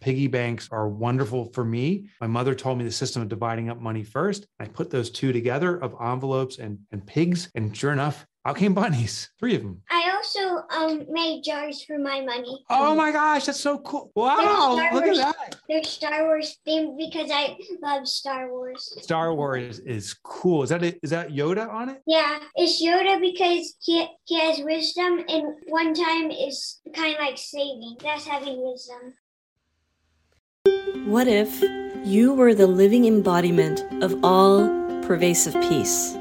Piggy 0.00 0.28
banks 0.28 0.68
are 0.72 0.88
wonderful 0.88 1.52
for 1.52 1.64
me. 1.64 2.08
My 2.20 2.26
mother 2.26 2.54
told 2.54 2.78
me 2.78 2.84
the 2.84 2.90
system 2.90 3.22
of 3.22 3.28
dividing 3.28 3.68
up 3.68 3.78
money 3.78 4.02
first. 4.02 4.46
I 4.58 4.64
put 4.66 4.90
those 4.90 5.10
two 5.10 5.32
together 5.32 5.76
of 5.76 5.94
envelopes 6.00 6.58
and, 6.58 6.78
and 6.90 7.06
pigs. 7.06 7.50
And 7.54 7.76
sure 7.76 7.92
enough, 7.92 8.26
out 8.46 8.56
came 8.56 8.72
bunnies, 8.72 9.30
three 9.38 9.54
of 9.54 9.62
them. 9.62 9.82
I 9.90 10.10
also 10.16 10.64
um 10.74 11.04
made 11.10 11.42
jars 11.44 11.84
for 11.84 11.98
my 11.98 12.22
money. 12.22 12.64
Oh 12.70 12.94
my 12.94 13.12
gosh, 13.12 13.44
that's 13.44 13.60
so 13.60 13.78
cool. 13.80 14.10
Wow, 14.14 14.76
look 14.94 15.04
at 15.04 15.16
that. 15.16 15.56
They're 15.68 15.84
Star 15.84 16.24
Wars 16.24 16.56
themed 16.66 16.96
because 16.96 17.30
I 17.30 17.58
love 17.82 18.08
Star 18.08 18.50
Wars. 18.50 18.96
Star 19.02 19.34
Wars 19.34 19.80
is 19.80 20.14
cool. 20.24 20.62
Is 20.62 20.70
that 20.70 20.82
it? 20.82 20.98
Is 21.02 21.10
that 21.10 21.28
Yoda 21.28 21.68
on 21.68 21.90
it? 21.90 22.00
Yeah, 22.06 22.38
it's 22.54 22.82
Yoda 22.82 23.20
because 23.20 23.76
he 23.82 24.08
he 24.24 24.40
has 24.40 24.58
wisdom, 24.60 25.22
and 25.28 25.56
one 25.68 25.92
time 25.92 26.30
is 26.30 26.80
kind 26.94 27.14
of 27.14 27.20
like 27.20 27.36
saving. 27.36 27.98
That's 28.02 28.26
having 28.26 28.62
wisdom. 28.62 29.12
What 31.10 31.26
if 31.26 31.60
you 32.06 32.32
were 32.34 32.54
the 32.54 32.68
living 32.68 33.04
embodiment 33.04 33.80
of 34.00 34.14
all 34.22 34.68
pervasive 35.02 35.54
peace? 35.68 36.14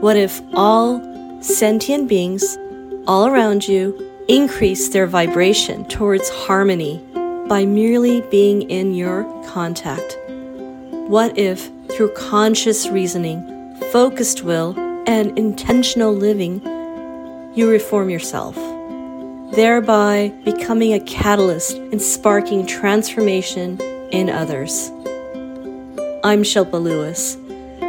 What 0.00 0.16
if 0.16 0.40
all 0.54 1.02
sentient 1.42 2.08
beings 2.08 2.56
all 3.08 3.26
around 3.26 3.66
you 3.66 3.98
increase 4.28 4.90
their 4.90 5.08
vibration 5.08 5.84
towards 5.86 6.28
harmony 6.28 7.04
by 7.48 7.64
merely 7.64 8.20
being 8.30 8.62
in 8.70 8.94
your 8.94 9.24
contact? 9.44 10.16
What 11.08 11.36
if, 11.36 11.68
through 11.88 12.14
conscious 12.14 12.86
reasoning, 12.86 13.42
focused 13.90 14.44
will, 14.44 14.78
and 15.08 15.36
intentional 15.36 16.12
living, 16.12 16.62
you 17.56 17.68
reform 17.68 18.08
yourself? 18.08 18.56
Thereby 19.52 20.32
becoming 20.46 20.94
a 20.94 21.00
catalyst 21.00 21.76
in 21.76 22.00
sparking 22.00 22.64
transformation 22.64 23.78
in 24.10 24.30
others. 24.30 24.88
I'm 26.24 26.42
Shilpa 26.42 26.82
Lewis, 26.82 27.36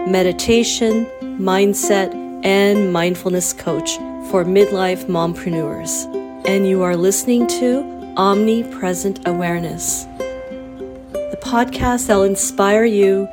meditation, 0.05 1.05
mindset, 1.39 2.13
and 2.43 2.91
mindfulness 2.91 3.53
coach 3.53 3.95
for 4.29 4.43
midlife 4.43 5.05
mompreneurs, 5.05 6.03
and 6.45 6.67
you 6.67 6.83
are 6.83 6.97
listening 6.97 7.47
to 7.47 8.13
Omnipresent 8.17 9.25
Awareness, 9.25 10.03
the 10.03 11.39
podcast 11.41 12.07
that 12.07 12.16
will 12.16 12.23
inspire 12.23 12.83
you 12.83 13.25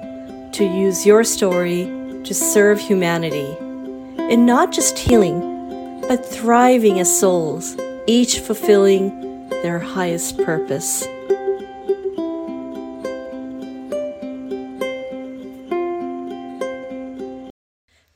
to 0.52 0.64
use 0.64 1.04
your 1.04 1.24
story 1.24 1.86
to 2.22 2.32
serve 2.32 2.78
humanity. 2.78 3.56
In 4.32 4.46
not 4.46 4.70
just 4.70 4.96
healing, 5.00 6.00
but 6.06 6.24
thriving 6.24 7.00
as 7.00 7.18
souls 7.18 7.76
each 8.10 8.40
fulfilling 8.40 9.48
their 9.62 9.78
highest 9.78 10.36
purpose. 10.38 11.06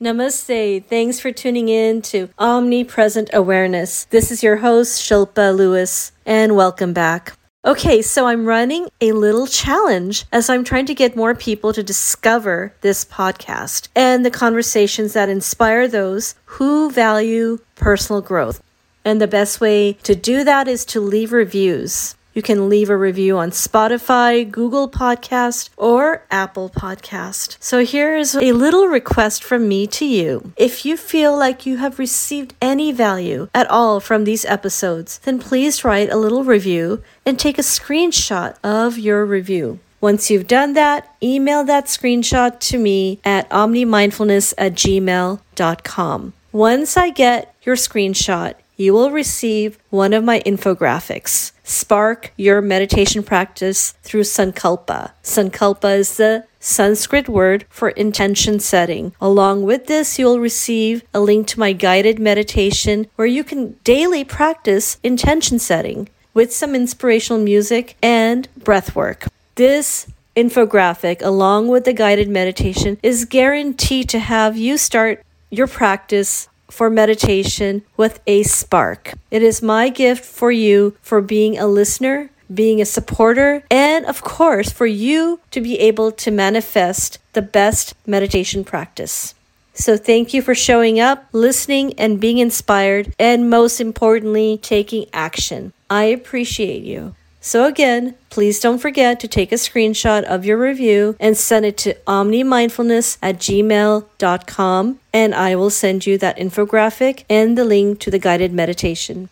Namaste. 0.01 0.85
Thanks 0.85 1.21
for 1.21 1.31
tuning 1.31 1.69
in 1.69 2.01
to 2.03 2.27
Omnipresent 2.37 3.29
Awareness. 3.31 4.03
This 4.05 4.31
is 4.31 4.43
your 4.43 4.57
host, 4.57 5.01
Shilpa 5.01 5.55
Lewis, 5.55 6.11
and 6.25 6.57
welcome 6.57 6.91
back. 6.91 7.37
Okay, 7.63 8.01
so 8.01 8.27
I'm 8.27 8.45
running 8.45 8.89
a 8.99 9.13
little 9.13 9.47
challenge 9.47 10.25
as 10.31 10.49
I'm 10.49 10.65
trying 10.65 10.85
to 10.87 10.93
get 10.93 11.15
more 11.15 11.33
people 11.33 11.71
to 11.71 11.81
discover 11.81 12.75
this 12.81 13.05
podcast 13.05 13.87
and 13.95 14.25
the 14.25 14.29
conversations 14.29 15.13
that 15.13 15.29
inspire 15.29 15.87
those 15.87 16.35
who 16.45 16.91
value 16.91 17.59
personal 17.75 18.21
growth. 18.21 18.61
And 19.05 19.21
the 19.21 19.27
best 19.27 19.61
way 19.61 19.93
to 20.03 20.15
do 20.15 20.43
that 20.43 20.67
is 20.67 20.83
to 20.85 20.99
leave 20.99 21.31
reviews. 21.31 22.15
You 22.35 22.41
can 22.41 22.67
leave 22.67 22.89
a 22.89 22.97
review 22.97 23.37
on 23.37 23.51
Spotify, 23.51 24.49
Google 24.51 24.89
Podcast, 24.89 25.69
or 25.77 26.25
Apple 26.29 26.69
Podcast. 26.69 27.55
So 27.61 27.85
here's 27.85 28.35
a 28.35 28.51
little 28.51 28.87
request 28.87 29.41
from 29.41 29.69
me 29.69 29.87
to 29.87 30.05
you. 30.05 30.51
If 30.57 30.85
you 30.85 30.97
feel 30.97 31.37
like 31.37 31.65
you 31.65 31.77
have 31.77 31.97
received 31.97 32.53
any 32.61 32.91
value 32.91 33.47
at 33.55 33.69
all 33.71 34.01
from 34.01 34.25
these 34.25 34.43
episodes, 34.43 35.19
then 35.19 35.39
please 35.39 35.85
write 35.85 36.11
a 36.11 36.17
little 36.17 36.43
review 36.43 37.01
and 37.25 37.39
take 37.39 37.57
a 37.57 37.61
screenshot 37.61 38.57
of 38.65 38.97
your 38.97 39.25
review. 39.25 39.79
Once 40.01 40.29
you've 40.29 40.45
done 40.45 40.73
that, 40.73 41.15
email 41.23 41.63
that 41.63 41.85
screenshot 41.85 42.59
to 42.59 42.77
me 42.77 43.21
at 43.23 43.49
omnimindfulness 43.49 44.53
at 44.57 44.73
gmail.com. 44.73 46.33
Once 46.51 46.97
I 46.97 47.09
get 47.09 47.55
your 47.63 47.75
screenshot, 47.75 48.55
you 48.77 48.93
will 48.93 49.11
receive 49.11 49.77
one 49.89 50.13
of 50.13 50.23
my 50.23 50.41
infographics. 50.41 51.51
Spark 51.63 52.31
your 52.37 52.61
meditation 52.61 53.23
practice 53.23 53.91
through 54.03 54.21
Sankalpa. 54.21 55.11
Sankalpa 55.23 55.97
is 55.97 56.17
the 56.17 56.45
Sanskrit 56.59 57.29
word 57.29 57.65
for 57.69 57.89
intention 57.89 58.59
setting. 58.59 59.13
Along 59.21 59.63
with 59.63 59.87
this, 59.87 60.17
you'll 60.17 60.39
receive 60.39 61.03
a 61.13 61.19
link 61.19 61.47
to 61.47 61.59
my 61.59 61.73
guided 61.73 62.19
meditation 62.19 63.07
where 63.15 63.27
you 63.27 63.43
can 63.43 63.73
daily 63.83 64.23
practice 64.23 64.97
intention 65.03 65.59
setting 65.59 66.09
with 66.33 66.53
some 66.53 66.75
inspirational 66.75 67.41
music 67.41 67.95
and 68.01 68.47
breath 68.55 68.95
work. 68.95 69.27
This 69.55 70.07
infographic, 70.35 71.21
along 71.21 71.69
with 71.69 71.85
the 71.85 71.93
guided 71.93 72.29
meditation, 72.29 72.97
is 73.01 73.25
guaranteed 73.25 74.09
to 74.09 74.19
have 74.19 74.57
you 74.57 74.77
start 74.77 75.23
your 75.49 75.67
practice 75.67 76.49
for 76.69 76.89
meditation 76.89 77.83
with 77.97 78.19
a 78.27 78.43
spark. 78.43 79.13
It 79.31 79.43
is 79.43 79.61
my 79.61 79.89
gift 79.89 80.23
for 80.23 80.51
you 80.51 80.95
for 81.01 81.21
being 81.21 81.57
a 81.57 81.67
listener, 81.67 82.29
being 82.53 82.81
a 82.81 82.85
supporter, 82.85 83.63
and 83.71 84.05
of 84.05 84.21
course, 84.21 84.71
for 84.71 84.85
you 84.85 85.39
to 85.51 85.61
be 85.61 85.79
able 85.79 86.11
to 86.11 86.31
manifest 86.31 87.19
the 87.33 87.41
best 87.41 87.93
meditation 88.05 88.63
practice. 88.63 89.33
So, 89.73 89.97
thank 89.97 90.33
you 90.33 90.41
for 90.41 90.55
showing 90.55 91.01
up, 91.01 91.27
listening, 91.33 91.99
and 91.99 92.19
being 92.19 92.37
inspired, 92.37 93.13
and 93.19 93.49
most 93.49 93.81
importantly, 93.81 94.57
taking 94.61 95.07
action. 95.11 95.73
I 95.89 96.05
appreciate 96.05 96.83
you. 96.83 97.13
So, 97.45 97.65
again, 97.65 98.15
please 98.31 98.59
don't 98.59 98.79
forget 98.79 99.19
to 99.19 99.27
take 99.27 99.51
a 99.51 99.55
screenshot 99.55 100.23
of 100.23 100.45
your 100.45 100.57
review 100.57 101.15
and 101.19 101.37
send 101.37 101.63
it 101.63 101.77
to 101.77 101.93
omnimindfulness 102.07 103.19
at 103.21 103.37
gmail.com, 103.37 104.99
and 105.13 105.35
I 105.35 105.55
will 105.55 105.69
send 105.69 106.07
you 106.07 106.17
that 106.17 106.39
infographic 106.39 107.23
and 107.29 107.55
the 107.55 107.63
link 107.63 107.99
to 107.99 108.09
the 108.09 108.17
guided 108.17 108.51
meditation. 108.51 109.29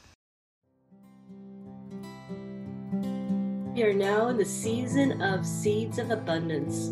We 3.74 3.82
are 3.82 3.96
now 3.96 4.28
in 4.28 4.38
the 4.38 4.46
season 4.46 5.20
of 5.20 5.44
Seeds 5.44 5.98
of 5.98 6.12
Abundance, 6.12 6.90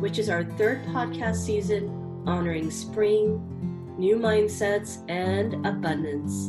which 0.00 0.18
is 0.18 0.30
our 0.30 0.44
third 0.56 0.82
podcast 0.86 1.36
season 1.36 2.24
honoring 2.26 2.70
spring, 2.70 3.44
new 3.98 4.16
mindsets, 4.16 5.06
and 5.10 5.66
abundance. 5.66 6.48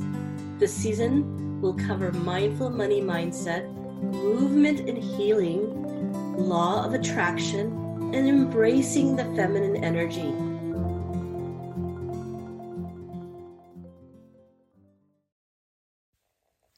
This 0.59 0.73
season 0.73 1.59
will 1.59 1.73
cover 1.73 2.13
mindful 2.13 2.69
money 2.69 3.01
mindset 3.01 3.82
movement 4.11 4.81
and 4.81 4.97
healing, 4.97 6.37
law 6.37 6.85
of 6.85 6.93
attraction, 6.93 7.67
and 8.13 8.27
embracing 8.27 9.15
the 9.15 9.23
feminine 9.35 9.83
energy. 9.83 10.33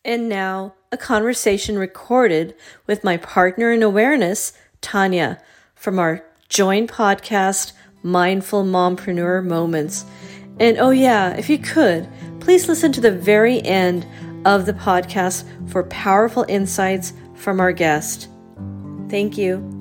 And 0.05 0.29
now, 0.29 0.75
a 0.91 0.97
conversation 0.97 1.79
recorded 1.79 2.55
with 2.85 3.03
my 3.03 3.17
partner 3.17 3.71
in 3.71 3.81
awareness, 3.81 4.53
Tanya, 4.79 5.41
from 5.73 5.97
our 5.97 6.23
joint 6.47 6.91
podcast, 6.91 7.73
Mindful 8.03 8.63
Mompreneur 8.63 9.43
Moments. 9.43 10.05
And 10.59 10.77
oh, 10.77 10.91
yeah, 10.91 11.35
if 11.35 11.49
you 11.49 11.57
could, 11.57 12.07
please 12.39 12.69
listen 12.69 12.91
to 12.91 13.01
the 13.01 13.11
very 13.11 13.61
end 13.63 14.05
of 14.45 14.65
the 14.65 14.73
podcast 14.73 15.43
for 15.69 15.83
powerful 15.83 16.45
insights 16.47 17.13
from 17.33 17.59
our 17.59 17.71
guest. 17.71 18.29
Thank 19.09 19.37
you. 19.37 19.71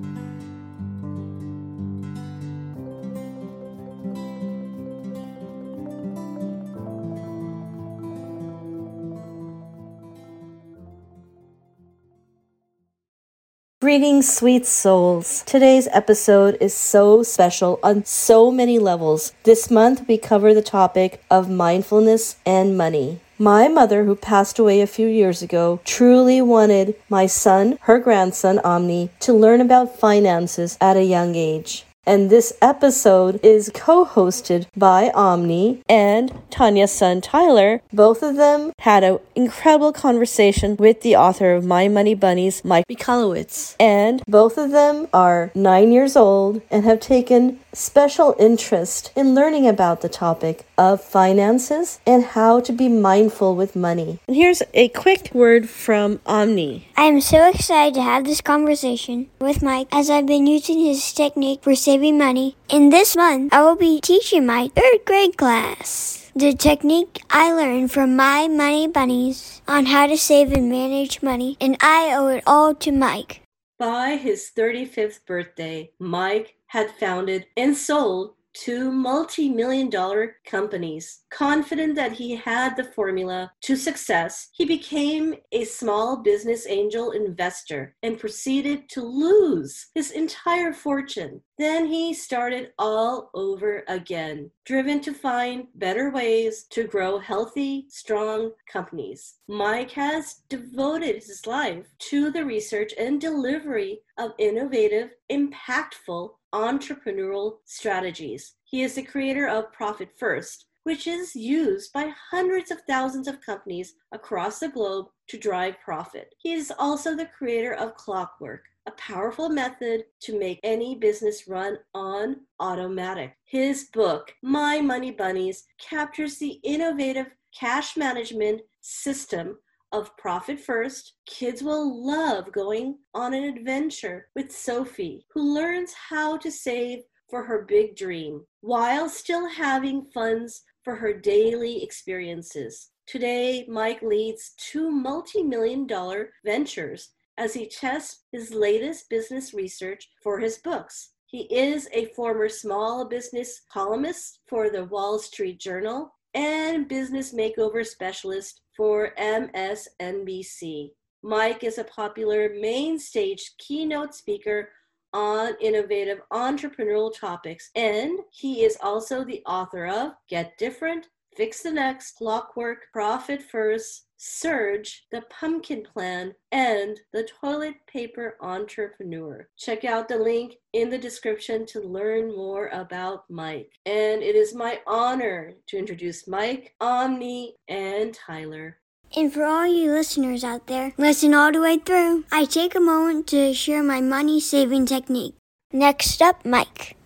Greetings, 13.81 14.34
sweet 14.34 14.64
souls. 14.64 15.43
Today's 15.46 15.88
episode 15.93 16.56
is 16.58 16.72
so 16.72 17.22
special 17.22 17.78
on 17.82 18.06
so 18.06 18.50
many 18.50 18.78
levels. 18.78 19.34
This 19.43 19.70
month, 19.70 20.08
we 20.08 20.17
cover 20.17 20.55
the 20.55 20.62
topic 20.62 21.22
of 21.31 21.50
mindfulness 21.50 22.37
and 22.46 22.78
money. 22.78 23.20
My 23.38 23.66
mother, 23.66 24.04
who 24.04 24.14
passed 24.14 24.60
away 24.60 24.81
a 24.81 24.86
few 24.86 25.08
years 25.08 25.42
ago, 25.42 25.81
truly 25.84 26.40
wanted 26.40 26.94
my 27.08 27.26
son, 27.26 27.78
her 27.82 27.98
grandson, 27.98 28.60
Omni, 28.60 29.10
to 29.20 29.32
learn 29.32 29.60
about 29.60 29.98
finances 29.98 30.78
at 30.81 30.96
a 30.96 31.02
young 31.02 31.34
age. 31.34 31.84
And 32.06 32.29
this 32.29 32.53
episode 32.61 33.41
is 33.43 33.71
co 33.75 34.05
hosted 34.05 34.67
by 34.77 35.11
Omni 35.15 35.83
and 35.89 36.33
Tanya's 36.51 36.93
son 36.93 37.23
Tyler. 37.23 37.81
Both 37.93 38.23
of 38.23 38.37
them 38.37 38.73
had 38.81 39.03
an 39.03 39.21
incredible 39.35 39.93
conversation 39.93 40.77
with 40.77 41.01
the 41.01 41.17
author 41.17 41.55
of 41.55 41.65
My 41.65 41.89
Money 41.89 42.15
Bunnies, 42.15 42.62
Mike 42.65 42.85
Michalowicz. 42.91 43.77
And 43.81 44.23
both 44.29 44.59
of 44.59 44.71
them 44.71 45.09
are 45.15 45.51
nine 45.55 45.93
years 45.93 46.15
old 46.15 46.61
and 46.71 46.85
have 46.85 47.01
taken 47.01 47.61
special 47.73 48.37
interest 48.39 49.11
in 49.17 49.35
learning 49.35 49.67
about 49.67 50.01
the 50.01 50.09
topic 50.09 50.65
of 50.79 51.03
finances 51.03 51.99
and 52.06 52.23
how 52.23 52.61
to 52.61 52.73
be 52.73 52.89
mindful 52.89 53.56
with 53.56 53.75
money. 53.75 54.21
And 54.29 54.37
here's 54.37 54.62
a 54.75 54.89
quick 54.91 55.31
word 55.33 55.69
from 55.69 56.21
Omni. 56.27 56.87
I 56.97 57.05
am 57.05 57.21
so 57.21 57.49
excited 57.49 57.95
to 57.95 58.03
have 58.03 58.25
this 58.25 58.41
conversation 58.41 59.29
with 59.41 59.62
Mike 59.62 59.89
as 59.91 60.09
I've 60.11 60.27
been 60.27 60.47
using 60.47 60.79
his 60.79 61.12
technique 61.12 61.62
for 61.62 61.75
saving 61.75 61.94
money. 62.02 62.56
In 62.69 62.91
this 62.91 63.17
month, 63.17 63.52
I 63.52 63.62
will 63.62 63.76
be 63.76 64.00
teaching 64.00 64.46
my 64.46 64.69
third 64.75 65.05
grade 65.05 65.37
class. 65.37 66.31
The 66.35 66.52
technique 66.52 67.23
I 67.31 67.52
learned 67.52 67.93
from 67.93 68.17
my 68.17 68.49
money 68.49 68.88
bunnies 68.88 69.62
on 69.69 69.87
how 69.87 70.06
to 70.06 70.17
save 70.17 70.52
and 70.52 70.69
manage 70.69 71.23
money, 71.23 71.56
and 71.61 71.76
I 71.81 72.12
owe 72.14 72.29
it 72.29 72.43
all 72.46 72.75
to 72.75 72.91
Mike. 72.91 73.43
By 73.79 74.17
his 74.17 74.50
35th 74.56 75.25
birthday, 75.26 75.93
Mike 75.99 76.56
had 76.67 76.91
founded 76.91 77.46
and 77.56 77.76
sold 77.76 78.35
two 78.55 78.91
multi 78.91 79.49
million 79.49 79.91
dollar 79.91 80.37
companies. 80.47 81.23
Confident 81.31 81.95
that 81.97 82.12
he 82.12 82.37
had 82.37 82.77
the 82.77 82.85
formula 82.85 83.53
to 83.62 83.77
success, 83.77 84.49
he 84.53 84.65
became 84.65 85.35
a 85.53 85.65
small 85.65 86.17
business 86.23 86.67
angel 86.67 87.11
investor 87.11 87.95
and 88.03 88.19
proceeded 88.19 88.89
to 88.91 89.03
lose 89.03 89.89
his 89.95 90.12
entire 90.12 90.73
fortune. 90.73 91.43
Then 91.59 91.87
he 91.87 92.15
started 92.15 92.73
all 92.79 93.31
over 93.35 93.85
again, 93.87 94.51
driven 94.65 95.01
to 95.03 95.12
find 95.12 95.69
better 95.77 96.11
ways 96.11 96.65
to 96.71 96.85
grow 96.85 97.19
healthy, 97.19 97.87
strong 97.89 98.53
companies. 98.73 99.35
Mike 99.47 99.93
has 99.93 100.41
devoted 100.49 101.23
his 101.23 101.47
life 101.47 101.87
to 102.11 102.31
the 102.31 102.45
research 102.45 102.93
and 102.99 103.21
delivery 103.21 104.01
of 104.19 104.33
innovative, 104.39 105.11
impactful 105.31 106.31
entrepreneurial 106.55 107.56
strategies. 107.65 108.55
He 108.65 108.83
is 108.83 108.95
the 108.95 109.03
creator 109.03 109.49
of 109.49 109.73
Profit 109.73 110.11
First, 110.17 110.67
which 110.85 111.06
is 111.06 111.35
used 111.35 111.93
by 111.93 112.12
hundreds 112.31 112.71
of 112.71 112.81
thousands 112.89 113.27
of 113.27 113.41
companies 113.41 113.95
across 114.12 114.61
the 114.61 114.69
globe 114.69 115.06
to 115.29 115.39
drive 115.39 115.81
profit. 115.85 116.35
He 116.39 116.53
is 116.53 116.73
also 116.79 117.17
the 117.17 117.31
creator 117.37 117.75
of 117.75 117.97
Clockwork, 117.97 118.62
a 118.87 118.93
powerful 118.93 119.49
method 119.49 120.05
to 120.21 120.39
make 120.39 120.61
any 120.62 120.95
business 120.95 121.49
run 121.49 121.79
on 121.95 122.37
automatic. 122.61 123.35
His 123.45 123.89
book, 123.93 124.33
My 124.43 124.81
Money 124.81 125.11
Bunnies, 125.11 125.65
captures 125.81 126.39
the 126.39 126.61
innovative 126.62 127.27
cash 127.59 127.97
management 127.97 128.61
system 128.81 129.59
of 129.94 130.17
Profit 130.17 130.58
First, 130.58 131.14
kids 131.25 131.62
will 131.62 132.05
love 132.05 132.50
going 132.50 132.99
on 133.14 133.32
an 133.32 133.44
adventure 133.44 134.26
with 134.35 134.50
Sophie, 134.50 135.25
who 135.32 135.55
learns 135.55 135.94
how 136.11 136.37
to 136.38 136.50
save 136.50 137.05
for 137.31 137.44
her 137.44 137.64
big 137.69 137.94
dream 137.94 138.44
while 138.61 139.08
still 139.08 139.49
having 139.49 140.05
funds 140.12 140.62
for 140.82 140.96
her 140.96 141.12
daily 141.12 141.85
experiences. 141.85 142.91
Today, 143.06 143.67
Mike 143.69 144.02
leads 144.02 144.55
two 144.58 144.91
multi 144.91 145.44
million 145.44 145.87
dollar 145.87 146.31
ventures 146.44 147.11
as 147.38 147.55
he 147.55 147.69
tests 147.69 148.25
his 148.32 148.52
latest 148.52 149.08
business 149.08 149.55
research 149.55 150.08
for 150.25 150.41
his 150.41 150.58
books. 150.58 151.11
He 151.26 151.43
is 151.55 151.88
a 151.93 152.06
former 152.17 152.49
small 152.49 153.05
business 153.05 153.62
columnist 153.73 154.41
for 154.49 154.70
the 154.70 154.87
Wall 154.87 155.20
Street 155.20 155.61
Journal 155.61 156.12
and 156.35 156.88
business 156.88 157.32
makeover 157.32 157.87
specialist 157.87 158.61
for 158.76 159.12
MSNBC. 159.19 160.91
Mike 161.23 161.65
is 161.65 161.79
a 161.79 161.85
popular 161.85 162.50
main 162.61 162.99
stage 162.99 163.53
keynote 163.59 164.15
speaker 164.15 164.71
on 165.15 165.55
innovative 165.61 166.19
entrepreneurial 166.32 167.12
topics, 167.17 167.71
and 167.76 168.19
he 168.32 168.65
is 168.65 168.76
also 168.82 169.25
the 169.25 169.43
author 169.47 169.87
of 169.87 170.12
Get 170.29 170.59
Different, 170.59 171.06
Fix 171.37 171.62
This 171.62 171.73
Next, 171.73 172.17
Clockwork, 172.17 172.79
Profit 172.93 173.41
First, 173.41 174.04
Surge, 174.16 175.06
The 175.11 175.22
Pumpkin 175.31 175.82
Plan, 175.82 176.34
and 176.52 176.99
The 177.12 177.28
Toilet 177.40 177.75
Paper 177.87 178.37
Entrepreneur. 178.40 179.49
Check 179.58 179.84
out 179.84 180.08
the 180.08 180.19
link 180.19 180.56
in 180.72 180.90
the 180.90 180.99
description 180.99 181.66
to 181.66 181.81
learn 181.81 182.34
more 182.34 182.69
about 182.69 183.25
Mike. 183.28 183.70
And 183.87 184.22
it 184.22 184.37
is 184.37 184.55
my 184.55 184.81
honor 184.87 185.52
to 185.69 185.78
introduce 185.78 186.28
Mike, 186.28 186.75
Omni, 186.81 187.56
and 187.69 188.14
Tyler. 188.14 188.78
And 189.16 189.32
for 189.32 189.44
all 189.44 189.66
you 189.66 189.93
listeners 189.93 190.43
out 190.43 190.67
there, 190.67 190.93
listen 190.99 191.34
all 191.34 191.52
the 191.52 191.60
way 191.60 191.78
through. 191.78 192.25
I 192.32 192.46
take 192.46 192.75
a 192.75 192.81
moment 192.81 193.28
to 193.28 193.55
share 193.55 193.82
my 193.82 194.00
money 194.00 194.40
saving 194.40 194.87
technique. 194.87 195.37
Next 195.72 196.20
up, 196.20 196.44
Mike. 196.44 196.96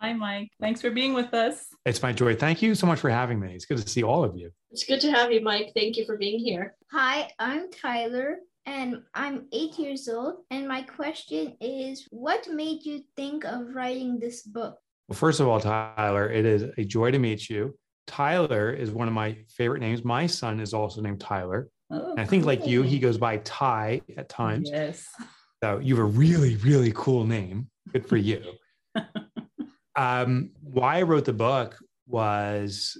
Hi, 0.00 0.12
Mike. 0.12 0.50
Thanks 0.60 0.80
for 0.80 0.90
being 0.90 1.14
with 1.14 1.34
us. 1.34 1.66
It's 1.84 2.02
my 2.02 2.12
joy. 2.12 2.36
Thank 2.36 2.62
you 2.62 2.74
so 2.74 2.86
much 2.86 3.00
for 3.00 3.10
having 3.10 3.40
me. 3.40 3.54
It's 3.54 3.66
good 3.66 3.78
to 3.78 3.88
see 3.88 4.02
all 4.02 4.24
of 4.24 4.36
you. 4.36 4.50
It's 4.70 4.84
good 4.84 5.00
to 5.00 5.10
have 5.10 5.32
you, 5.32 5.40
Mike. 5.40 5.72
Thank 5.74 5.96
you 5.96 6.04
for 6.04 6.18
being 6.18 6.38
here. 6.38 6.74
Hi, 6.92 7.30
I'm 7.38 7.70
Tyler 7.70 8.40
and 8.66 9.02
I'm 9.14 9.46
eight 9.50 9.78
years 9.78 10.10
old. 10.10 10.44
And 10.50 10.68
my 10.68 10.82
question 10.82 11.56
is 11.58 12.06
what 12.10 12.46
made 12.48 12.84
you 12.84 13.02
think 13.16 13.46
of 13.46 13.74
writing 13.74 14.18
this 14.18 14.42
book? 14.42 14.76
Well, 15.08 15.16
first 15.16 15.40
of 15.40 15.48
all, 15.48 15.58
Tyler, 15.58 16.30
it 16.30 16.44
is 16.44 16.64
a 16.76 16.84
joy 16.84 17.10
to 17.12 17.18
meet 17.18 17.48
you. 17.48 17.78
Tyler 18.06 18.70
is 18.70 18.90
one 18.90 19.08
of 19.08 19.14
my 19.14 19.38
favorite 19.48 19.80
names. 19.80 20.04
My 20.04 20.26
son 20.26 20.60
is 20.60 20.74
also 20.74 21.00
named 21.00 21.20
Tyler. 21.20 21.70
Oh, 21.90 22.10
and 22.10 22.20
I 22.20 22.26
think, 22.26 22.44
like 22.44 22.66
you, 22.66 22.82
he 22.82 22.98
goes 22.98 23.16
by 23.16 23.38
Ty 23.38 24.02
at 24.18 24.28
times. 24.28 24.68
Yes. 24.70 25.06
So 25.64 25.78
you 25.78 25.96
have 25.96 26.04
a 26.04 26.08
really, 26.08 26.56
really 26.56 26.92
cool 26.94 27.24
name. 27.24 27.68
Good 27.90 28.06
for 28.06 28.18
you. 28.18 28.42
um, 29.96 30.50
why 30.60 30.98
I 30.98 31.02
wrote 31.02 31.24
the 31.24 31.32
book 31.32 31.78
was, 32.06 32.98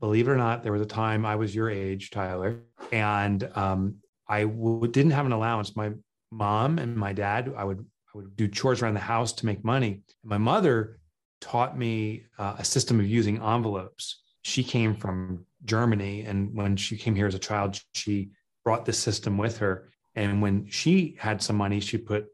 believe 0.00 0.28
it 0.28 0.30
or 0.30 0.36
not, 0.36 0.62
there 0.62 0.72
was 0.72 0.82
a 0.82 0.86
time 0.86 1.24
I 1.24 1.36
was 1.36 1.54
your 1.54 1.70
age, 1.70 2.10
Tyler, 2.10 2.60
and 2.92 3.48
um, 3.54 3.96
I 4.28 4.42
w- 4.44 4.86
didn't 4.88 5.12
have 5.12 5.26
an 5.26 5.32
allowance. 5.32 5.76
My 5.76 5.92
mom 6.30 6.78
and 6.78 6.96
my 6.96 7.12
dad, 7.12 7.52
I 7.56 7.64
would 7.64 7.84
I 8.14 8.18
would 8.18 8.36
do 8.36 8.48
chores 8.48 8.82
around 8.82 8.94
the 8.94 9.00
house 9.00 9.32
to 9.34 9.46
make 9.46 9.64
money. 9.64 10.02
My 10.24 10.38
mother 10.38 10.98
taught 11.40 11.76
me 11.76 12.24
uh, 12.38 12.56
a 12.58 12.64
system 12.64 12.98
of 13.00 13.06
using 13.06 13.42
envelopes. 13.42 14.22
She 14.42 14.62
came 14.62 14.94
from 14.94 15.44
Germany, 15.64 16.22
and 16.22 16.54
when 16.54 16.76
she 16.76 16.96
came 16.96 17.14
here 17.14 17.26
as 17.26 17.34
a 17.34 17.38
child, 17.38 17.80
she 17.94 18.30
brought 18.64 18.84
this 18.84 18.98
system 18.98 19.36
with 19.36 19.58
her. 19.58 19.90
And 20.14 20.40
when 20.40 20.66
she 20.68 21.16
had 21.18 21.42
some 21.42 21.56
money, 21.56 21.80
she 21.80 21.98
put 21.98 22.26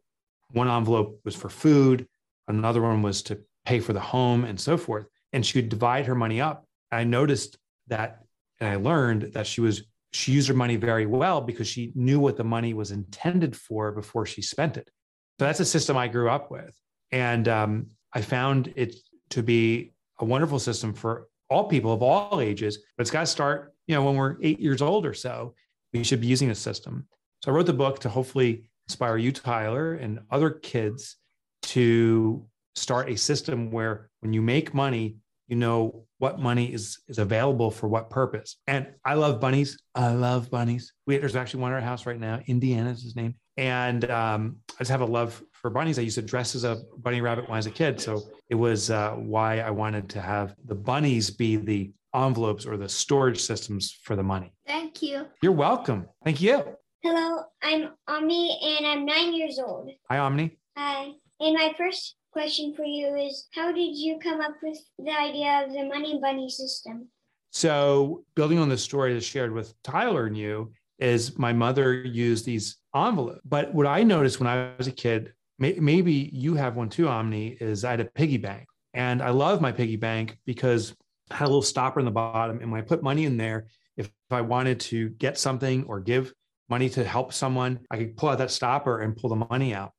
one 0.53 0.69
envelope 0.69 1.21
was 1.25 1.35
for 1.35 1.49
food, 1.49 2.07
another 2.49 2.83
one 2.83 3.03
was 3.03 3.23
to 3.23 3.41
pay 3.65 3.81
for 3.81 3.93
the 3.93 4.01
home 4.01 4.45
and 4.45 4.61
so 4.61 4.77
forth. 4.77 5.07
And 5.33 5.45
she 5.45 5.59
would 5.59 5.69
divide 5.69 6.07
her 6.07 6.15
money 6.15 6.41
up. 6.41 6.67
I 6.91 7.05
noticed 7.05 7.59
that 7.89 8.23
and 8.61 8.71
I 8.71 8.77
learned 8.77 9.33
that 9.33 9.47
she 9.47 9.61
was 9.61 9.83
she 10.13 10.33
used 10.33 10.49
her 10.49 10.55
money 10.55 10.77
very 10.77 11.07
well 11.07 11.41
because 11.41 11.67
she 11.67 11.93
knew 11.95 12.21
what 12.21 12.37
the 12.37 12.45
money 12.45 12.75
was 12.75 12.91
intended 12.91 13.57
for 13.57 13.93
before 13.93 14.27
she 14.27 14.43
spent 14.43 14.77
it. 14.77 14.91
So 15.39 15.47
that's 15.47 15.61
a 15.61 15.65
system 15.65 15.97
I 15.97 16.09
grew 16.09 16.29
up 16.29 16.51
with. 16.51 16.79
And 17.11 17.49
um, 17.49 17.87
I 18.13 18.21
found 18.21 18.73
it 18.77 18.95
to 19.31 19.43
be 19.43 19.95
a 20.21 20.25
wonderful 20.25 20.59
system 20.59 20.93
for 20.93 21.29
all 21.49 21.65
people 21.65 21.93
of 21.93 22.03
all 22.03 22.41
ages, 22.41 22.79
but 22.97 23.03
it's 23.03 23.11
got 23.11 23.21
to 23.21 23.27
start, 23.27 23.75
you 23.87 23.95
know, 23.95 24.05
when 24.05 24.17
we're 24.17 24.37
eight 24.43 24.61
years 24.61 24.83
old 24.83 25.07
or 25.07 25.15
so, 25.15 25.55
we 25.93 26.05
should 26.05 26.21
be 26.21 26.27
using 26.27 26.51
a 26.51 26.55
system. 26.55 27.07
So 27.43 27.51
I 27.51 27.55
wrote 27.55 27.67
the 27.67 27.73
book 27.73 27.99
to 28.01 28.09
hopefully 28.09 28.71
inspire 28.87 29.17
you, 29.17 29.33
Tyler, 29.33 29.95
and 29.95 30.21
other 30.31 30.51
kids 30.51 31.17
to 31.63 32.47
start 32.75 33.11
a 33.11 33.17
system 33.17 33.71
where 33.71 34.11
when 34.21 34.33
you 34.33 34.43
make 34.43 34.75
money, 34.75 35.17
you 35.53 35.57
know 35.57 36.07
what 36.17 36.41
money 36.41 36.73
is 36.73 36.99
is 37.09 37.19
available 37.19 37.71
for 37.71 37.87
what 37.87 38.09
purpose. 38.09 38.57
And 38.67 38.87
I 39.05 39.13
love 39.13 39.39
bunnies. 39.39 39.79
I 39.95 40.09
love 40.15 40.51
bunnies. 40.51 40.95
We, 41.07 41.19
there's 41.19 41.37
actually 41.37 41.61
one 41.61 41.73
at 41.73 41.75
our 41.75 41.81
house 41.83 42.07
right 42.07 42.19
now. 42.19 42.41
Indiana 42.47 42.89
is 42.89 43.03
his 43.03 43.15
name. 43.15 43.35
And 43.59 44.11
um, 44.11 44.57
I 44.71 44.79
just 44.79 44.91
have 44.91 45.03
a 45.03 45.13
love 45.19 45.43
for 45.53 45.69
bunnies. 45.69 45.99
I 45.99 46.03
used 46.03 46.15
to 46.15 46.23
dress 46.23 46.55
as 46.55 46.65
a 46.65 46.79
bunny 46.97 47.21
rabbit 47.21 47.45
when 47.45 47.53
I 47.53 47.59
was 47.59 47.67
a 47.67 47.71
kid. 47.71 48.01
So 48.01 48.23
it 48.49 48.55
was 48.55 48.91
uh, 48.91 49.11
why 49.11 49.61
I 49.61 49.69
wanted 49.69 50.09
to 50.15 50.23
have 50.23 50.55
the 50.65 50.75
bunnies 50.75 51.29
be 51.29 51.57
the 51.57 51.93
envelopes 52.15 52.65
or 52.65 52.79
the 52.79 52.89
storage 52.89 53.43
systems 53.43 53.95
for 54.05 54.17
the 54.17 54.23
money. 54.23 54.55
Thank 54.67 55.03
you. 55.03 55.27
You're 55.43 55.53
welcome. 55.53 56.07
Thank 56.25 56.41
you. 56.41 56.65
Hello, 57.03 57.43
I'm 57.63 57.91
Omni 58.09 58.59
and 58.63 58.87
I'm 58.87 59.05
nine 59.05 59.35
years 59.35 59.59
old. 59.59 59.91
Hi, 60.09 60.17
Omni. 60.17 60.57
Hi. 60.79 61.11
And 61.41 61.55
my 61.55 61.75
first 61.77 62.17
question 62.33 62.75
for 62.75 62.85
you 62.85 63.15
is 63.15 63.47
how 63.55 63.71
did 63.71 63.97
you 63.97 64.19
come 64.19 64.41
up 64.41 64.55
with 64.63 64.79
the 64.99 65.11
idea 65.11 65.65
of 65.65 65.73
the 65.73 65.85
money 65.85 66.19
bunny 66.21 66.49
system? 66.49 67.09
So, 67.51 68.25
building 68.35 68.59
on 68.59 68.71
the 68.71 68.79
story 68.79 69.13
that 69.13 69.23
shared 69.23 69.53
with 69.53 69.75
Tyler 69.83 70.27
and 70.27 70.37
you, 70.37 70.73
is 70.99 71.37
my 71.37 71.53
mother 71.53 71.93
used 71.93 72.45
these 72.45 72.77
envelopes. 72.95 73.41
But 73.45 73.75
what 73.75 73.87
I 73.87 74.05
noticed 74.05 74.39
when 74.39 74.47
I 74.47 74.71
was 74.79 74.87
a 74.87 74.93
kid, 74.93 75.33
may, 75.59 75.75
maybe 75.75 76.31
you 76.33 76.55
have 76.55 76.77
one 76.77 76.89
too, 76.89 77.09
Omni, 77.09 77.57
is 77.61 77.85
I 77.85 77.91
had 77.91 78.01
a 78.01 78.05
piggy 78.05 78.37
bank. 78.37 78.67
And 78.95 79.21
I 79.21 79.31
love 79.31 79.61
my 79.61 79.73
piggy 79.73 79.97
bank 79.97 80.39
because 80.47 80.95
I 81.31 81.37
had 81.37 81.47
a 81.47 81.49
little 81.49 81.63
stopper 81.63 81.99
in 81.99 82.07
the 82.07 82.13
bottom. 82.13 82.61
And 82.61 82.71
when 82.71 82.81
I 82.81 82.85
put 82.85 83.03
money 83.03 83.25
in 83.25 83.37
there, 83.37 83.67
if, 83.97 84.07
if 84.07 84.13
I 84.31 84.43
wanted 84.43 84.81
to 84.81 85.09
get 85.11 85.39
something 85.39 85.85
or 85.85 85.99
give 85.99 86.33
money 86.69 86.89
to 86.91 87.05
help 87.05 87.33
someone, 87.33 87.81
I 87.91 87.97
could 87.97 88.17
pull 88.17 88.29
out 88.29 88.39
that 88.39 88.51
stopper 88.51 89.01
and 89.01 89.17
pull 89.17 89.31
the 89.31 89.47
money 89.51 89.75
out. 89.75 89.93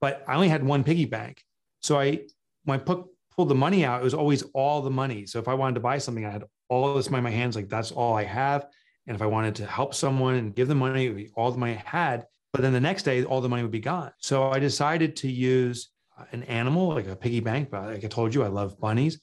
But 0.00 0.24
I 0.26 0.34
only 0.34 0.48
had 0.48 0.64
one 0.64 0.82
piggy 0.82 1.04
bank. 1.04 1.42
So 1.80 1.98
I, 1.98 2.20
when 2.64 2.80
I 2.80 2.82
put, 2.82 3.04
pulled 3.34 3.48
the 3.48 3.54
money 3.54 3.84
out, 3.84 4.00
it 4.00 4.04
was 4.04 4.14
always 4.14 4.42
all 4.54 4.82
the 4.82 4.90
money. 4.90 5.26
So 5.26 5.38
if 5.38 5.48
I 5.48 5.54
wanted 5.54 5.74
to 5.74 5.80
buy 5.80 5.98
something, 5.98 6.24
I 6.24 6.30
had 6.30 6.44
all 6.68 6.94
this 6.94 7.10
money 7.10 7.20
in 7.20 7.24
my 7.24 7.30
hands, 7.30 7.56
like 7.56 7.68
that's 7.68 7.92
all 7.92 8.14
I 8.14 8.24
have. 8.24 8.66
And 9.06 9.14
if 9.14 9.22
I 9.22 9.26
wanted 9.26 9.54
to 9.56 9.66
help 9.66 9.94
someone 9.94 10.34
and 10.34 10.54
give 10.54 10.68
them 10.68 10.78
money, 10.78 11.06
it 11.06 11.08
would 11.08 11.16
be 11.16 11.30
all 11.34 11.50
the 11.50 11.58
money 11.58 11.72
I 11.72 11.82
had. 11.84 12.26
But 12.52 12.62
then 12.62 12.72
the 12.72 12.80
next 12.80 13.04
day, 13.04 13.24
all 13.24 13.40
the 13.40 13.48
money 13.48 13.62
would 13.62 13.70
be 13.70 13.80
gone. 13.80 14.12
So 14.18 14.50
I 14.50 14.58
decided 14.58 15.16
to 15.16 15.30
use 15.30 15.90
uh, 16.18 16.24
an 16.32 16.42
animal 16.44 16.88
like 16.88 17.06
a 17.06 17.16
piggy 17.16 17.40
bank. 17.40 17.70
But 17.70 17.84
like 17.84 18.04
I 18.04 18.08
told 18.08 18.34
you, 18.34 18.42
I 18.42 18.48
love 18.48 18.78
bunnies. 18.78 19.20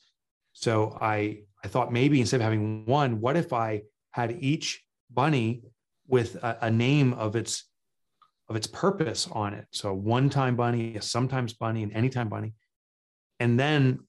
So 0.53 0.97
I 1.01 1.39
I 1.63 1.67
thought 1.67 1.91
maybe 1.91 2.21
instead 2.21 2.37
of 2.37 2.43
having 2.43 2.85
one, 2.85 3.19
what 3.21 3.35
if 3.35 3.51
I 3.51 3.83
had 4.11 4.37
each 4.39 4.83
bunny 5.11 5.63
with 6.07 6.35
a, 6.35 6.57
a 6.61 6.71
name 6.71 7.13
of 7.13 7.35
its 7.35 7.65
of 8.47 8.55
its 8.55 8.67
purpose 8.67 9.27
on 9.31 9.53
it. 9.53 9.65
So 9.71 9.89
a 9.89 9.93
one 9.93 10.29
time 10.29 10.55
bunny, 10.55 10.95
a 10.95 11.01
sometimes 11.01 11.53
bunny, 11.53 11.83
an 11.83 11.91
anytime 11.91 12.29
bunny. 12.29 12.53
And 13.39 13.59
then 13.59 13.99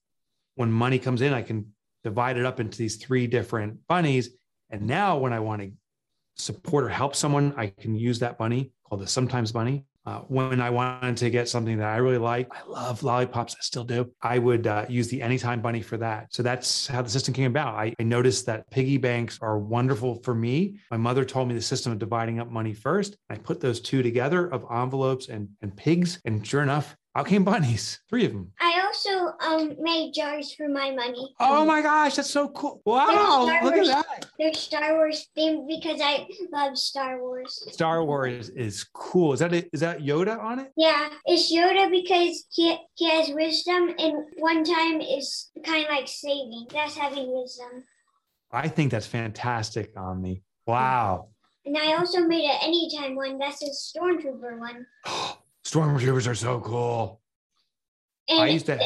when 0.55 0.71
money 0.71 0.99
comes 0.99 1.23
in, 1.23 1.33
I 1.33 1.43
can 1.43 1.73
divide 2.05 2.37
it 2.37 2.45
up 2.45 2.61
into 2.61 2.79
these 2.79 2.97
three 2.97 3.27
different 3.27 3.79
bunnies. 3.89 4.31
And 4.71 4.83
now 4.83 5.19
when 5.19 5.33
I 5.33 5.41
want 5.41 5.63
to 5.63 5.73
support 6.37 6.85
or 6.85 6.89
help 6.89 7.17
someone, 7.17 7.55
I 7.57 7.69
can 7.69 7.95
use 7.95 8.19
that 8.21 8.39
bunny 8.39 8.73
called 8.85 9.01
the 9.01 9.07
sometimes 9.07 9.53
bunny. 9.53 9.85
Uh, 10.07 10.21
when 10.29 10.61
I 10.61 10.71
wanted 10.71 11.17
to 11.17 11.31
get 11.31 11.49
something 11.49 11.79
that 11.79 11.89
I 11.89 11.97
really 11.97 12.19
like, 12.19 12.49
I 12.53 12.65
love 12.69 13.03
lollipops, 13.03 13.55
I 13.55 13.63
still 13.63 13.83
do. 13.83 14.13
I 14.23 14.39
would 14.39 14.69
uh, 14.69 14.87
use 14.89 15.09
the 15.09 15.21
Anytime 15.21 15.61
Bunny 15.61 15.83
for 15.83 15.97
that. 15.97 16.33
So 16.33 16.45
that's 16.45 16.87
how 16.87 17.03
the 17.03 17.11
system 17.11 17.35
came 17.35 17.51
about. 17.51 17.75
I, 17.75 17.93
I 17.99 18.05
noticed 18.05 18.47
that 18.47 18.71
piggy 18.71 18.99
banks 18.99 19.39
are 19.43 19.59
wonderful 19.59 20.23
for 20.23 20.35
me. 20.35 20.79
My 20.93 20.97
mother 20.97 21.25
told 21.25 21.49
me 21.49 21.55
the 21.55 21.63
system 21.63 21.91
of 21.91 21.99
dividing 21.99 22.39
up 22.39 22.49
money 22.49 22.73
first. 22.73 23.17
I 23.31 23.37
put 23.37 23.61
those 23.61 23.81
two 23.81 24.03
together 24.03 24.47
of 24.47 24.65
envelopes 24.71 25.29
and, 25.29 25.49
and 25.61 25.77
pigs. 25.77 26.21
And 26.25 26.47
sure 26.47 26.63
enough, 26.63 26.97
out 27.17 27.27
came 27.27 27.45
bunnies, 27.45 27.99
three 28.09 28.27
of 28.27 28.33
them. 28.33 28.53
I 28.97 29.13
also 29.13 29.37
um 29.41 29.77
made 29.81 30.13
jars 30.13 30.55
for 30.55 30.69
my 30.69 30.91
money. 30.91 31.35
Oh 31.41 31.65
my 31.65 31.83
gosh, 31.83 32.17
that's 32.17 32.31
so 32.31 32.49
cool. 32.49 32.81
Wow, 32.85 33.45
look 33.63 33.75
at 33.75 33.87
that. 33.87 34.27
They're 34.39 34.55
Star 34.55 34.95
Wars 34.95 35.29
themed 35.37 35.69
because 35.69 36.01
I 36.03 36.27
love 36.53 36.77
Star 36.79 37.21
Wars. 37.21 37.67
Star 37.73 38.05
Wars 38.05 38.49
is 38.51 38.85
cool. 38.95 39.33
Is 39.33 39.41
that 39.41 39.53
it? 39.53 39.69
Is 39.73 39.81
that 39.81 40.01
Yoda 40.01 40.39
on 40.39 40.61
it? 40.61 40.73
Yeah, 40.77 41.09
it's 41.25 41.53
Yoda 41.53 41.91
because 41.91 42.47
he 42.51 42.77
he 42.95 43.11
has 43.11 43.31
wisdom, 43.31 43.95
and 43.99 44.25
one 44.39 44.65
time 44.65 45.01
is 45.01 45.51
kind 45.65 45.85
of 45.85 45.91
like 45.91 46.09
saving. 46.09 46.67
That's 46.73 46.97
having 46.97 47.33
wisdom. 47.33 47.85
I 48.53 48.69
think 48.69 48.91
that's 48.93 49.07
fantastic, 49.07 49.93
Omni. 49.97 50.43
Wow. 50.67 51.29
And 51.65 51.77
I 51.77 51.95
also 51.95 52.21
made 52.21 52.45
an 52.45 52.59
anytime 52.63 53.17
one. 53.17 53.39
That's 53.39 53.63
a 53.63 53.71
stormtrooper 53.71 54.59
one. 54.59 54.87
Stormtroopers 55.65 56.29
are 56.31 56.35
so 56.37 56.61
cool. 56.61 57.21
And 58.29 58.41
I 58.43 58.49
used 58.49 58.67
to 58.67 58.79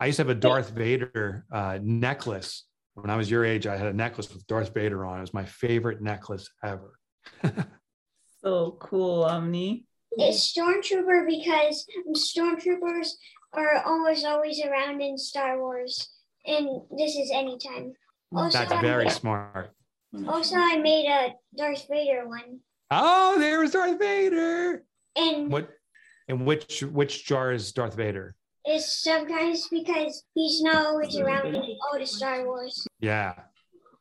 I 0.00 0.06
used 0.06 0.16
to 0.16 0.22
have 0.22 0.30
a 0.30 0.34
Darth 0.34 0.70
Vader 0.70 1.44
uh, 1.52 1.78
necklace. 1.82 2.64
When 2.94 3.10
I 3.10 3.16
was 3.16 3.30
your 3.30 3.44
age, 3.44 3.66
I 3.66 3.76
had 3.76 3.86
a 3.88 3.92
necklace 3.92 4.32
with 4.32 4.46
Darth 4.46 4.72
Vader 4.74 5.04
on. 5.04 5.18
It 5.18 5.20
was 5.22 5.34
my 5.34 5.44
favorite 5.44 6.00
necklace 6.02 6.48
ever. 6.64 6.98
So 8.42 8.76
cool, 8.80 9.24
Omni. 9.24 9.86
It's 10.12 10.52
stormtrooper 10.56 11.26
because 11.26 11.84
stormtroopers 12.16 13.08
are 13.54 13.82
almost 13.84 14.24
always 14.24 14.62
around 14.64 15.00
in 15.02 15.18
Star 15.18 15.58
Wars, 15.58 16.10
and 16.46 16.68
this 16.96 17.16
is 17.16 17.30
anytime. 17.34 17.92
Also, 18.32 18.58
That's 18.58 18.80
very 18.80 19.04
made- 19.06 19.12
smart. 19.12 19.72
Also, 20.28 20.56
I 20.56 20.78
made 20.78 21.08
a 21.08 21.34
Darth 21.56 21.86
Vader 21.90 22.28
one, 22.28 22.60
Oh, 22.90 23.36
there 23.38 23.58
was 23.60 23.72
Darth 23.72 23.98
Vader. 23.98 24.84
and 25.16 25.50
What 25.50 25.68
and 26.28 26.46
which 26.46 26.82
which 26.82 27.24
jar 27.24 27.52
is 27.52 27.72
Darth 27.72 27.94
Vader? 27.94 28.34
it's 28.66 29.02
sometimes 29.02 29.68
because 29.68 30.24
he's 30.34 30.60
not 30.60 30.86
always 30.86 31.16
around 31.16 31.46
in 31.46 31.56
all 31.56 31.98
the 31.98 32.04
Star 32.04 32.44
Wars. 32.44 32.86
Yeah. 33.00 33.34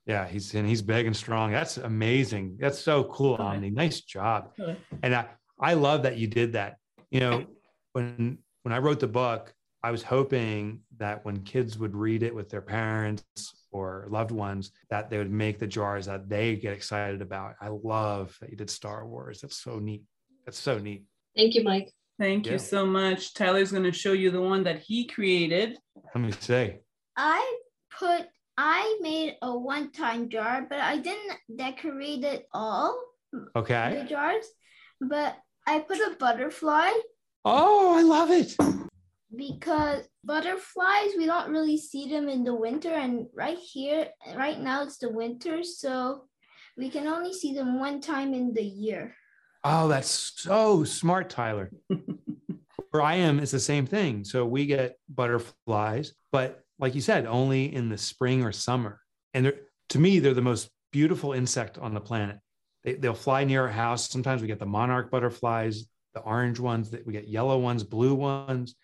Yeah, 0.08 0.28
he's 0.28 0.54
and 0.54 0.68
he's 0.68 0.82
big 0.82 1.08
and 1.08 1.16
strong. 1.16 1.52
That's 1.52 1.78
amazing. 1.78 2.58
That's 2.60 2.80
so 2.80 3.06
cool, 3.06 3.36
Omni. 3.36 3.72
Nice 3.72 4.02
job. 4.02 4.52
Okay. 4.60 4.78
And 5.02 5.16
I, 5.16 5.26
I 5.60 5.74
love 5.74 6.04
that 6.04 6.18
you 6.18 6.28
did 6.28 6.54
that. 6.54 6.78
You 7.10 7.22
know, 7.22 7.46
when 7.94 8.38
when 8.62 8.74
I 8.74 8.78
wrote 8.78 9.00
the 9.00 9.08
book, 9.08 9.52
I 9.82 9.90
was 9.90 10.04
hoping 10.04 10.82
that 10.98 11.26
when 11.26 11.42
kids 11.42 11.80
would 11.80 11.96
read 11.96 12.22
it 12.22 12.36
with 12.36 12.50
their 12.50 12.62
parents 12.62 13.24
or 13.72 14.06
loved 14.10 14.32
ones, 14.32 14.72
that 14.92 15.10
they 15.10 15.18
would 15.18 15.32
make 15.32 15.58
the 15.58 15.68
jars 15.68 16.06
that 16.06 16.30
they 16.30 16.56
get 16.56 16.74
excited 16.74 17.24
about. 17.24 17.56
I 17.60 17.70
love 17.70 18.38
that 18.42 18.52
you 18.52 18.58
did 18.58 18.70
Star 18.70 19.08
Wars. 19.08 19.42
That's 19.42 19.58
so 19.58 19.80
neat. 19.80 20.04
That's 20.46 20.60
so 20.60 20.78
neat. 20.78 21.04
Thank 21.36 21.56
you, 21.56 21.64
Mike. 21.64 21.92
Thank 22.20 22.46
Yeah. 22.46 22.54
you 22.54 22.60
so 22.60 22.86
much. 22.86 23.34
Tyler's 23.34 23.72
going 23.72 23.84
to 23.84 23.92
show 23.92 24.14
you 24.14 24.32
the 24.32 24.42
one 24.42 24.64
that 24.64 24.80
he 24.80 25.06
created. 25.08 25.78
Let 26.14 26.24
me 26.24 26.32
say. 26.32 26.80
I 27.18 27.42
put 28.00 28.28
I 28.58 28.98
made 29.02 29.36
a 29.42 29.52
one-time 29.58 30.30
jar, 30.30 30.66
but 30.70 30.80
I 30.80 30.98
didn't 30.98 31.34
decorate 31.58 32.24
it 32.24 32.48
all 32.54 32.98
Okay. 33.54 33.90
the 33.92 34.00
Okay. 34.00 34.08
jars. 34.08 34.46
But 35.02 35.36
I 35.68 35.80
put 35.80 35.98
a 36.00 36.16
butterfly 36.18 36.92
Oh, 37.44 37.98
I 37.98 38.02
love 38.02 38.32
it. 38.32 38.56
because 39.36 40.08
butterflies 40.24 41.12
we 41.18 41.26
don't 41.26 41.52
really 41.52 41.78
see 41.78 42.08
them 42.08 42.30
in 42.30 42.46
the 42.46 42.56
winter, 42.56 42.94
and 42.94 43.28
right 43.34 43.58
here, 43.58 44.08
right 44.38 44.60
now 44.60 44.84
it's 44.84 44.98
the 45.00 45.10
winter, 45.12 45.62
so 45.64 46.30
we 46.78 46.90
can 46.90 47.08
only 47.08 47.34
see 47.34 47.54
them 47.54 47.78
one 47.78 48.00
time 48.00 48.34
in 48.34 48.54
the 48.54 48.64
year. 48.64 49.16
Oh, 49.68 49.88
that's 49.88 50.34
so 50.36 50.84
smart, 50.84 51.28
Tyler. 51.32 51.72
Where 52.92 53.02
I 53.02 53.16
am, 53.16 53.40
it's 53.40 53.52
the 53.52 53.60
same 53.60 53.88
thing. 53.88 54.24
So 54.24 54.46
we 54.46 54.68
get 54.68 54.98
butterflies, 55.10 56.14
but 56.32 56.64
like 56.78 56.94
you 56.94 57.02
said, 57.02 57.26
only 57.26 57.74
in 57.74 57.90
the 57.90 57.98
spring 57.98 58.44
or 58.44 58.52
summer. 58.52 59.02
And 59.34 59.48
they're, 59.48 59.56
to 59.90 60.00
me, 60.00 60.20
they're 60.20 60.36
the 60.36 60.42
most 60.42 60.70
beautiful 60.92 61.34
insect 61.34 61.80
on 61.80 61.96
the 61.96 62.00
planet. 62.00 62.38
They, 62.84 62.94
they'll 62.94 63.16
fly 63.16 63.44
near 63.44 63.64
our 63.64 63.68
house. 63.68 64.08
Sometimes 64.08 64.44
we 64.44 64.48
get 64.48 64.60
the 64.60 64.68
monarch 64.68 65.10
butterflies, 65.10 65.86
the 66.14 66.20
orange 66.20 66.60
ones, 66.60 66.92
that 66.92 67.04
we 67.08 67.14
get 67.14 67.28
yellow 67.28 67.58
ones, 67.58 67.84
blue 67.84 68.14
ones, 68.14 68.76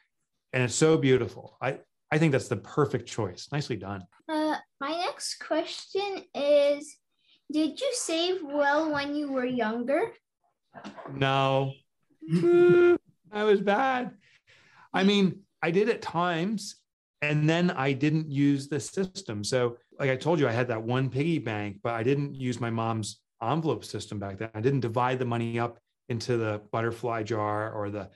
and 0.51 0.63
it's 0.63 0.73
so 0.73 0.97
beautiful. 0.97 1.57
I, 1.61 1.77
I 2.09 2.17
think 2.17 2.31
that's 2.31 2.47
the 2.47 2.57
perfect 2.57 3.07
choice. 3.07 3.49
Nicely 3.51 3.75
done. 3.75 4.03
Uh, 4.27 4.55
my 4.79 4.97
next 4.97 5.35
question 5.35 6.23
is 6.33 6.97
Did 7.53 7.79
you 7.79 7.91
save 7.93 8.39
well 8.43 8.91
when 8.91 9.13
you 9.13 9.31
were 9.31 9.45
younger? 9.45 10.11
No, 11.13 11.73
that 12.29 12.97
was 13.33 13.61
bad. 13.61 14.11
I 14.93 15.03
mean, 15.03 15.41
I 15.61 15.71
did 15.71 15.89
at 15.89 16.01
times, 16.01 16.75
and 17.21 17.49
then 17.49 17.71
I 17.71 17.93
didn't 17.93 18.29
use 18.29 18.67
the 18.67 18.79
system. 18.79 19.43
So, 19.43 19.77
like 19.99 20.09
I 20.09 20.15
told 20.15 20.39
you, 20.39 20.47
I 20.47 20.51
had 20.51 20.67
that 20.69 20.81
one 20.81 21.09
piggy 21.09 21.39
bank, 21.39 21.77
but 21.83 21.93
I 21.93 22.03
didn't 22.03 22.35
use 22.35 22.59
my 22.59 22.69
mom's 22.69 23.19
envelope 23.41 23.85
system 23.85 24.19
back 24.19 24.37
then. 24.37 24.49
I 24.53 24.61
didn't 24.61 24.79
divide 24.81 25.19
the 25.19 25.25
money 25.25 25.59
up 25.59 25.79
into 26.09 26.37
the 26.37 26.61
butterfly 26.71 27.23
jar 27.23 27.71
or 27.73 27.89
the 27.89 28.09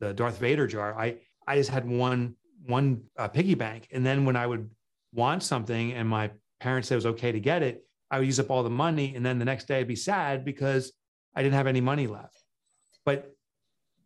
the 0.00 0.14
Darth 0.14 0.38
Vader 0.38 0.66
jar. 0.66 0.98
I 0.98 1.16
I 1.46 1.56
just 1.56 1.70
had 1.70 1.88
one 1.88 2.36
one 2.66 3.02
uh, 3.18 3.28
piggy 3.28 3.54
bank, 3.54 3.88
and 3.92 4.04
then 4.04 4.24
when 4.24 4.36
I 4.36 4.46
would 4.46 4.70
want 5.12 5.42
something, 5.42 5.92
and 5.92 6.08
my 6.08 6.30
parents 6.60 6.88
said 6.88 6.94
it 6.94 6.98
was 6.98 7.06
okay 7.06 7.32
to 7.32 7.40
get 7.40 7.62
it, 7.62 7.84
I 8.10 8.18
would 8.18 8.26
use 8.26 8.40
up 8.40 8.50
all 8.50 8.62
the 8.62 8.70
money, 8.70 9.14
and 9.14 9.24
then 9.24 9.38
the 9.38 9.44
next 9.44 9.66
day 9.66 9.80
I'd 9.80 9.88
be 9.88 9.96
sad 9.96 10.44
because 10.44 10.92
I 11.34 11.42
didn't 11.42 11.54
have 11.54 11.66
any 11.66 11.80
money 11.80 12.06
left. 12.06 12.42
But 13.04 13.34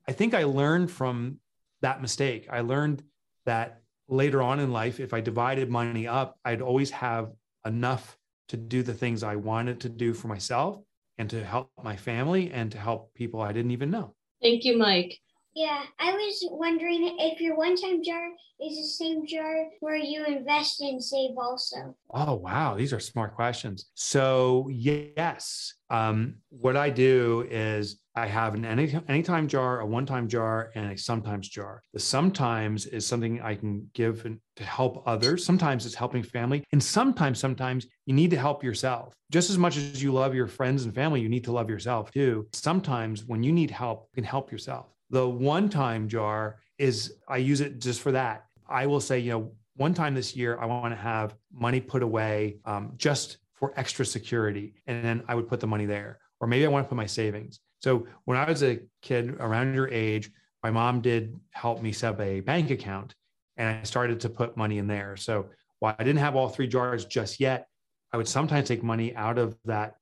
I 0.06 0.12
think 0.12 0.34
I 0.34 0.44
learned 0.44 0.90
from 0.90 1.38
that 1.82 2.02
mistake. 2.02 2.46
I 2.50 2.60
learned 2.60 3.02
that 3.46 3.82
later 4.08 4.42
on 4.42 4.60
in 4.60 4.72
life, 4.72 5.00
if 5.00 5.14
I 5.14 5.20
divided 5.20 5.70
money 5.70 6.06
up, 6.06 6.38
I'd 6.44 6.62
always 6.62 6.90
have 6.90 7.32
enough 7.66 8.18
to 8.48 8.56
do 8.56 8.82
the 8.82 8.94
things 8.94 9.22
I 9.22 9.36
wanted 9.36 9.80
to 9.80 9.88
do 9.88 10.12
for 10.12 10.28
myself 10.28 10.80
and 11.18 11.30
to 11.30 11.44
help 11.44 11.70
my 11.82 11.96
family 11.96 12.50
and 12.52 12.70
to 12.72 12.78
help 12.78 13.14
people 13.14 13.40
I 13.40 13.52
didn't 13.52 13.70
even 13.70 13.90
know. 13.90 14.14
Thank 14.42 14.64
you, 14.64 14.76
Mike. 14.76 15.18
Yeah, 15.54 15.82
I 16.00 16.12
was 16.12 16.48
wondering 16.50 17.16
if 17.20 17.40
your 17.40 17.56
one-time 17.56 18.02
jar 18.02 18.30
is 18.60 18.76
the 18.76 19.04
same 19.04 19.24
jar 19.24 19.66
where 19.80 19.96
you 19.96 20.24
invest 20.24 20.80
and 20.80 21.02
save 21.02 21.38
also. 21.38 21.94
Oh, 22.10 22.34
wow. 22.34 22.74
These 22.74 22.92
are 22.92 22.98
smart 22.98 23.36
questions. 23.36 23.86
So, 23.94 24.68
yes, 24.68 25.74
um, 25.90 26.36
what 26.50 26.76
I 26.76 26.90
do 26.90 27.46
is 27.48 28.00
I 28.16 28.26
have 28.26 28.54
an 28.54 28.64
any, 28.64 28.94
anytime 29.08 29.48
jar, 29.48 29.80
a 29.80 29.86
one 29.86 30.06
time 30.06 30.28
jar, 30.28 30.70
and 30.74 30.92
a 30.92 30.96
sometimes 30.96 31.48
jar. 31.48 31.82
The 31.92 31.98
sometimes 31.98 32.86
is 32.86 33.04
something 33.04 33.40
I 33.40 33.56
can 33.56 33.90
give 33.92 34.22
to 34.22 34.64
help 34.64 35.02
others. 35.06 35.44
Sometimes 35.44 35.84
it's 35.84 35.96
helping 35.96 36.22
family. 36.22 36.64
And 36.70 36.82
sometimes, 36.82 37.40
sometimes 37.40 37.86
you 38.06 38.14
need 38.14 38.30
to 38.30 38.38
help 38.38 38.62
yourself. 38.62 39.14
Just 39.32 39.50
as 39.50 39.58
much 39.58 39.76
as 39.76 40.00
you 40.00 40.12
love 40.12 40.34
your 40.34 40.46
friends 40.46 40.84
and 40.84 40.94
family, 40.94 41.20
you 41.20 41.28
need 41.28 41.44
to 41.44 41.52
love 41.52 41.68
yourself 41.68 42.12
too. 42.12 42.46
Sometimes 42.52 43.24
when 43.24 43.42
you 43.42 43.52
need 43.52 43.70
help, 43.70 44.08
you 44.12 44.22
can 44.22 44.24
help 44.24 44.52
yourself. 44.52 44.86
The 45.10 45.28
one 45.28 45.68
time 45.68 46.08
jar 46.08 46.60
is 46.78 47.14
I 47.28 47.38
use 47.38 47.60
it 47.60 47.80
just 47.80 48.00
for 48.00 48.12
that. 48.12 48.46
I 48.68 48.86
will 48.86 49.00
say, 49.00 49.18
you 49.18 49.32
know, 49.32 49.52
one 49.76 49.92
time 49.92 50.14
this 50.14 50.36
year, 50.36 50.56
I 50.60 50.66
want 50.66 50.94
to 50.94 51.00
have 51.00 51.34
money 51.52 51.80
put 51.80 52.04
away 52.04 52.58
um, 52.64 52.92
just 52.96 53.38
for 53.54 53.72
extra 53.76 54.06
security. 54.06 54.74
And 54.86 55.04
then 55.04 55.24
I 55.26 55.34
would 55.34 55.48
put 55.48 55.58
the 55.58 55.66
money 55.66 55.86
there. 55.86 56.20
Or 56.40 56.46
maybe 56.46 56.64
I 56.64 56.68
want 56.68 56.84
to 56.84 56.88
put 56.88 56.96
my 56.96 57.06
savings. 57.06 57.60
So 57.84 58.06
when 58.24 58.38
I 58.38 58.48
was 58.48 58.62
a 58.62 58.80
kid 59.02 59.36
around 59.38 59.74
your 59.74 59.88
age, 59.88 60.30
my 60.62 60.70
mom 60.70 61.02
did 61.02 61.38
help 61.50 61.82
me 61.82 61.92
set 61.92 62.14
up 62.14 62.20
a 62.22 62.40
bank 62.40 62.70
account 62.70 63.14
and 63.58 63.68
I 63.68 63.82
started 63.82 64.20
to 64.20 64.30
put 64.30 64.56
money 64.56 64.78
in 64.78 64.86
there. 64.86 65.18
So 65.18 65.50
while 65.80 65.94
I 65.98 66.02
didn't 66.02 66.20
have 66.20 66.34
all 66.34 66.48
three 66.48 66.66
jars 66.66 67.04
just 67.04 67.40
yet, 67.40 67.68
I 68.10 68.16
would 68.16 68.26
sometimes 68.26 68.68
take 68.68 68.82
money 68.82 69.14
out 69.14 69.36
of 69.36 69.58
that 69.66 69.96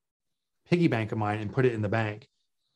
piggy 0.70 0.86
bank 0.86 1.10
of 1.10 1.18
mine 1.18 1.40
and 1.40 1.52
put 1.52 1.64
it 1.64 1.72
in 1.72 1.82
the 1.82 1.88
bank. 1.88 2.28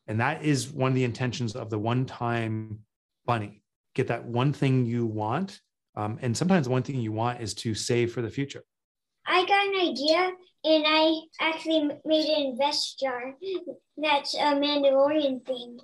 And 0.08 0.18
that 0.18 0.42
is 0.42 0.72
one 0.72 0.90
of 0.90 0.96
the 0.96 1.04
intentions 1.04 1.54
of 1.54 1.70
the 1.70 1.78
one 1.78 2.04
time 2.04 2.80
bunny. 3.26 3.62
Get 3.94 4.08
that 4.08 4.24
one 4.24 4.52
thing 4.52 4.86
you 4.86 5.06
want. 5.06 5.60
Um, 5.94 6.18
and 6.20 6.36
sometimes 6.36 6.68
one 6.68 6.82
thing 6.82 6.96
you 6.96 7.12
want 7.12 7.40
is 7.40 7.54
to 7.54 7.76
save 7.76 8.12
for 8.12 8.22
the 8.22 8.30
future. 8.30 8.64
I 9.24 9.46
got 9.46 9.68
an 9.68 9.88
idea 9.88 10.32
and 10.66 10.84
I 10.86 11.20
actually 11.40 11.90
made 12.04 12.26
an 12.26 12.46
invest 12.46 12.98
jar 12.98 13.34
that's 13.96 14.34
a 14.34 14.38
Mandalorian 14.38 15.42
themed. 15.44 15.80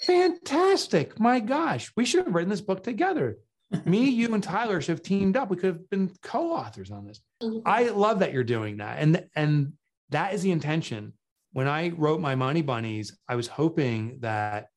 Fantastic. 0.00 1.20
My 1.20 1.38
gosh, 1.38 1.92
we 1.96 2.04
should 2.04 2.24
have 2.24 2.34
written 2.34 2.50
this 2.50 2.60
book 2.60 2.82
together. 2.82 3.38
Me, 3.84 4.08
you, 4.08 4.32
and 4.34 4.42
Tyler 4.42 4.80
should 4.80 4.92
have 4.92 5.02
teamed 5.02 5.36
up. 5.36 5.50
We 5.50 5.56
could 5.56 5.66
have 5.66 5.90
been 5.90 6.10
co-authors 6.22 6.90
on 6.90 7.06
this. 7.06 7.20
I 7.64 7.90
love 7.90 8.18
that 8.20 8.32
you're 8.32 8.42
doing 8.42 8.78
that. 8.78 8.98
And 8.98 9.24
and 9.36 9.74
that 10.10 10.34
is 10.34 10.42
the 10.42 10.50
intention. 10.50 11.12
When 11.52 11.68
I 11.68 11.90
wrote 11.90 12.20
my 12.20 12.34
money 12.34 12.62
bunnies, 12.62 13.16
I 13.28 13.36
was 13.36 13.46
hoping 13.46 14.18
that 14.20 14.68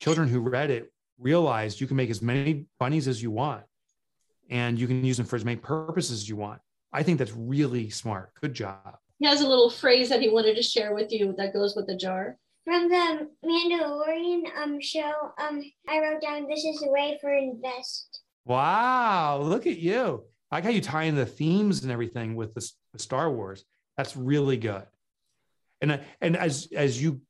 children 0.00 0.28
who 0.28 0.40
read 0.40 0.70
it 0.70 0.92
realized 1.18 1.80
you 1.80 1.86
can 1.86 1.96
make 1.96 2.10
as 2.10 2.22
many 2.22 2.66
bunnies 2.78 3.06
as 3.06 3.22
you 3.22 3.30
want 3.30 3.64
and 4.50 4.78
you 4.78 4.86
can 4.86 5.04
use 5.04 5.16
them 5.16 5.26
for 5.26 5.36
as 5.36 5.44
many 5.44 5.56
purposes 5.56 6.22
as 6.22 6.28
you 6.28 6.36
want. 6.36 6.60
I 6.94 7.02
think 7.02 7.18
that's 7.18 7.32
really 7.32 7.90
smart. 7.90 8.32
Good 8.40 8.54
job. 8.54 8.98
He 9.18 9.26
has 9.26 9.40
a 9.40 9.48
little 9.48 9.68
phrase 9.68 10.08
that 10.10 10.22
he 10.22 10.28
wanted 10.28 10.54
to 10.54 10.62
share 10.62 10.94
with 10.94 11.12
you 11.12 11.34
that 11.36 11.52
goes 11.52 11.74
with 11.74 11.88
the 11.88 11.96
jar. 11.96 12.38
From 12.64 12.88
the 12.88 13.28
Mandalorian 13.44 14.44
um 14.56 14.80
show, 14.80 15.32
um, 15.38 15.62
I 15.88 16.00
wrote 16.00 16.22
down 16.22 16.48
this 16.48 16.64
is 16.64 16.80
the 16.80 16.90
way 16.90 17.18
for 17.20 17.34
invest. 17.34 18.20
Wow, 18.46 19.40
look 19.42 19.66
at 19.66 19.78
you. 19.78 20.24
I 20.50 20.56
like 20.56 20.64
how 20.64 20.70
you 20.70 20.80
tie 20.80 21.04
in 21.04 21.16
the 21.16 21.26
themes 21.26 21.82
and 21.82 21.90
everything 21.90 22.36
with 22.36 22.54
the, 22.54 22.66
the 22.92 22.98
Star 23.00 23.30
Wars. 23.30 23.64
That's 23.96 24.16
really 24.16 24.56
good. 24.56 24.86
And 25.80 26.00
and 26.20 26.36
as 26.36 26.68
as 26.74 27.02
you 27.02 27.20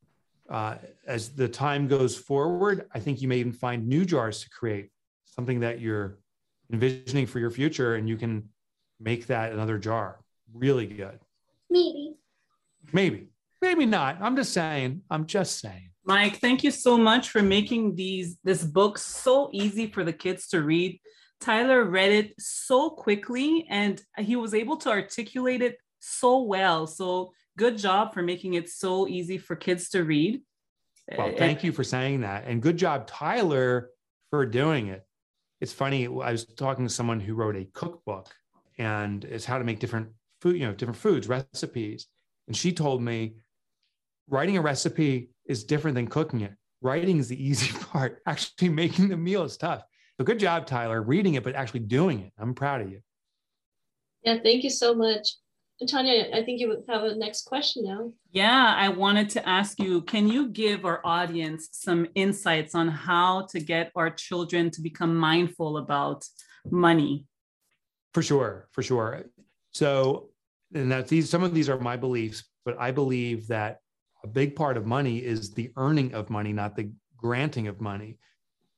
uh, 0.51 0.77
as 1.07 1.31
the 1.31 1.49
time 1.49 1.89
goes 1.89 2.17
forward, 2.17 2.87
I 2.95 3.01
think 3.01 3.23
you 3.23 3.29
may 3.29 3.39
even 3.39 3.53
find 3.53 3.89
new 3.89 4.05
jars 4.05 4.43
to 4.43 4.51
create 4.51 4.91
something 5.25 5.61
that 5.61 5.81
you're 5.81 6.19
envisioning 6.73 7.27
for 7.27 7.39
your 7.39 7.51
future, 7.51 7.95
and 7.95 8.09
you 8.09 8.17
can 8.17 8.51
make 9.01 9.27
that 9.29 9.53
another 9.53 9.79
jar. 9.79 10.21
Really 10.53 10.87
good. 10.87 11.19
Maybe. 11.71 12.15
Maybe. 12.93 13.29
Maybe 13.61 13.87
not. 13.87 14.19
I'm 14.21 14.37
just 14.37 14.53
saying. 14.53 15.03
I'm 15.11 15.27
just 15.27 15.61
saying. 15.61 15.91
Mike, 16.05 16.37
thank 16.37 16.63
you 16.63 16.71
so 16.71 16.99
much 16.99 17.31
for 17.31 17.43
making 17.43 17.97
these 17.97 18.37
this 18.45 18.63
book 18.63 18.99
so 18.99 19.49
easy 19.53 19.87
for 19.87 20.05
the 20.05 20.13
kids 20.13 20.49
to 20.49 20.63
read. 20.63 21.01
Tyler 21.41 21.85
read 21.85 22.13
it 22.13 22.35
so 22.39 22.91
quickly 22.91 23.67
and 23.71 24.03
he 24.19 24.37
was 24.37 24.55
able 24.55 24.77
to 24.79 24.91
articulate 24.91 25.63
it 25.63 25.79
so 26.01 26.43
well. 26.43 26.87
So 26.87 27.33
good 27.57 27.79
job 27.79 28.13
for 28.13 28.23
making 28.23 28.55
it 28.55 28.69
so 28.69 29.09
easy 29.09 29.39
for 29.39 29.57
kids 29.57 29.89
to 29.91 30.05
read. 30.05 30.43
Well, 31.17 31.33
thank 31.37 31.65
you 31.65 31.73
for 31.73 31.85
saying 31.85 32.21
that. 32.21 32.45
And 32.47 32.63
good 32.63 32.77
job, 32.77 33.07
Tyler, 33.07 33.91
for 34.31 34.47
doing 34.47 34.89
it. 34.89 35.07
It's 35.61 35.73
funny, 35.73 36.07
I 36.07 36.33
was 36.33 36.45
talking 36.45 36.87
to 36.87 36.93
someone 36.93 37.21
who 37.21 37.35
wrote 37.35 37.57
a 37.57 37.67
cookbook 37.73 38.29
and 38.79 39.25
it's 39.25 39.45
how 39.45 39.59
to 39.59 39.65
make 39.65 39.79
different 39.79 40.09
food, 40.41 40.57
you 40.57 40.67
know, 40.67 40.75
different 40.75 40.99
foods, 40.99 41.29
recipes. 41.29 42.07
And 42.47 42.57
she 42.57 42.73
told 42.73 43.03
me 43.03 43.37
writing 44.29 44.57
a 44.57 44.61
recipe 44.61 45.31
is 45.47 45.65
different 45.65 45.95
than 45.95 46.07
cooking 46.07 46.41
it. 46.41 46.55
Writing 46.81 47.19
is 47.19 47.29
the 47.29 47.43
easy 47.49 47.77
part. 47.79 48.21
Actually, 48.27 48.69
making 48.71 49.09
the 49.09 49.17
meal 49.17 49.45
is 49.45 49.57
tough. 49.57 49.83
So 50.19 50.25
good 50.25 50.39
job, 50.39 50.67
Tyler, 50.67 51.03
reading 51.03 51.35
it, 51.35 51.43
but 51.43 51.55
actually 51.55 51.81
doing 51.81 52.21
it. 52.21 52.33
I'm 52.39 52.55
proud 52.55 52.83
of 52.83 52.91
you. 52.91 53.01
Yeah, 54.23 54.39
thank 54.43 54.65
you 54.65 54.71
so 54.71 54.95
much. 54.95 55.29
And 55.81 55.89
Tanya, 55.89 56.29
I 56.33 56.45
think 56.45 56.61
you 56.61 56.85
have 56.89 57.03
a 57.03 57.17
next 57.17 57.43
question 57.47 57.85
now. 57.85 58.13
Yeah, 58.31 58.75
I 58.77 58.91
wanted 58.91 59.29
to 59.31 59.49
ask 59.49 59.81
you 59.81 60.03
can 60.03 60.29
you 60.29 60.49
give 60.49 60.85
our 60.85 61.01
audience 61.05 61.69
some 61.73 62.07
insights 62.15 62.77
on 62.77 62.89
how 62.89 63.47
to 63.51 63.59
get 63.59 63.91
our 63.97 64.09
children 64.11 64.71
to 64.71 64.81
become 64.81 65.17
mindful 65.17 65.79
about 65.79 66.25
money? 66.71 67.27
For 68.15 68.23
sure, 68.23 68.69
for 68.71 68.83
sure. 68.83 69.25
So, 69.73 70.31
and 70.73 70.91
that 70.93 71.09
these 71.09 71.29
some 71.29 71.43
of 71.43 71.53
these 71.53 71.69
are 71.69 71.79
my 71.79 71.97
beliefs, 71.97 72.45
but 72.65 72.77
I 72.79 72.93
believe 72.93 73.49
that 73.49 73.81
a 74.23 74.29
big 74.29 74.55
part 74.55 74.77
of 74.77 74.87
money 74.87 75.19
is 75.19 75.51
the 75.51 75.73
earning 75.77 76.15
of 76.15 76.31
money, 76.31 76.53
not 76.53 76.77
the 76.77 76.91
granting 77.17 77.67
of 77.67 77.81
money. 77.81 78.19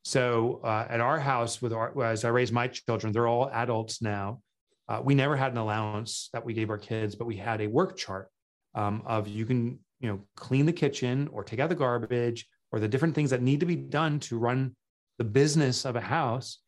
So, 0.03 0.59
uh, 0.63 0.87
at 0.89 0.99
our 0.99 1.19
house, 1.19 1.61
with 1.61 1.71
our 1.71 2.03
as 2.03 2.25
I 2.25 2.29
raise 2.29 2.51
my 2.51 2.67
children, 2.67 3.13
they're 3.13 3.27
all 3.27 3.49
adults 3.51 4.01
now. 4.01 4.41
Uh, 4.89 5.01
we 5.03 5.13
never 5.13 5.35
had 5.35 5.51
an 5.51 5.59
allowance 5.59 6.29
that 6.33 6.43
we 6.43 6.53
gave 6.53 6.71
our 6.71 6.77
kids, 6.77 7.13
but 7.13 7.27
we 7.27 7.35
had 7.35 7.61
a 7.61 7.67
work 7.67 7.95
chart 7.95 8.29
um, 8.73 9.03
of 9.05 9.27
you 9.27 9.45
can 9.45 9.77
you 9.99 10.09
know 10.09 10.19
clean 10.35 10.65
the 10.65 10.73
kitchen 10.73 11.29
or 11.31 11.43
take 11.43 11.59
out 11.59 11.69
the 11.69 11.75
garbage 11.75 12.47
or 12.71 12.79
the 12.79 12.87
different 12.87 13.13
things 13.13 13.29
that 13.29 13.43
need 13.43 13.59
to 13.59 13.67
be 13.67 13.75
done 13.75 14.19
to 14.21 14.39
run 14.39 14.75
the 15.19 15.23
business 15.23 15.85
of 15.85 15.95
a 15.95 16.01
house, 16.01 16.59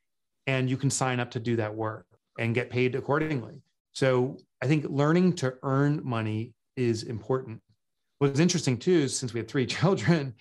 and 0.45 0.69
you 0.69 0.77
can 0.77 0.91
sign 0.91 1.19
up 1.19 1.31
to 1.31 1.39
do 1.39 1.55
that 1.55 1.73
work 1.73 2.05
and 2.39 2.55
get 2.55 2.69
paid 2.69 2.95
accordingly. 2.95 3.61
So 3.91 4.37
I 4.63 4.67
think 4.67 4.85
learning 4.89 5.33
to 5.33 5.55
earn 5.61 6.01
money 6.03 6.53
is 6.77 7.03
important. 7.03 7.61
What's 8.19 8.39
interesting 8.39 8.77
too 8.77 9.07
since 9.09 9.33
we 9.33 9.41
had 9.41 9.47
three 9.47 9.65
children, 9.77 10.33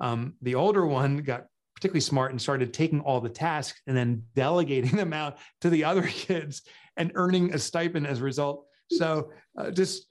um, 0.00 0.34
the 0.40 0.54
older 0.54 0.86
one 0.86 1.18
got 1.18 1.46
particularly 1.74 2.00
smart 2.00 2.30
and 2.30 2.40
started 2.40 2.72
taking 2.72 3.00
all 3.00 3.20
the 3.20 3.28
tasks 3.28 3.80
and 3.86 3.96
then 3.96 4.22
delegating 4.34 4.96
them 4.96 5.12
out 5.12 5.38
to 5.60 5.68
the 5.68 5.84
other 5.84 6.02
kids 6.06 6.62
and 6.96 7.12
earning 7.16 7.52
a 7.52 7.58
stipend 7.58 8.06
as 8.06 8.20
a 8.20 8.24
result. 8.24 8.64
So 8.90 9.32
uh, 9.58 9.70
just 9.70 10.06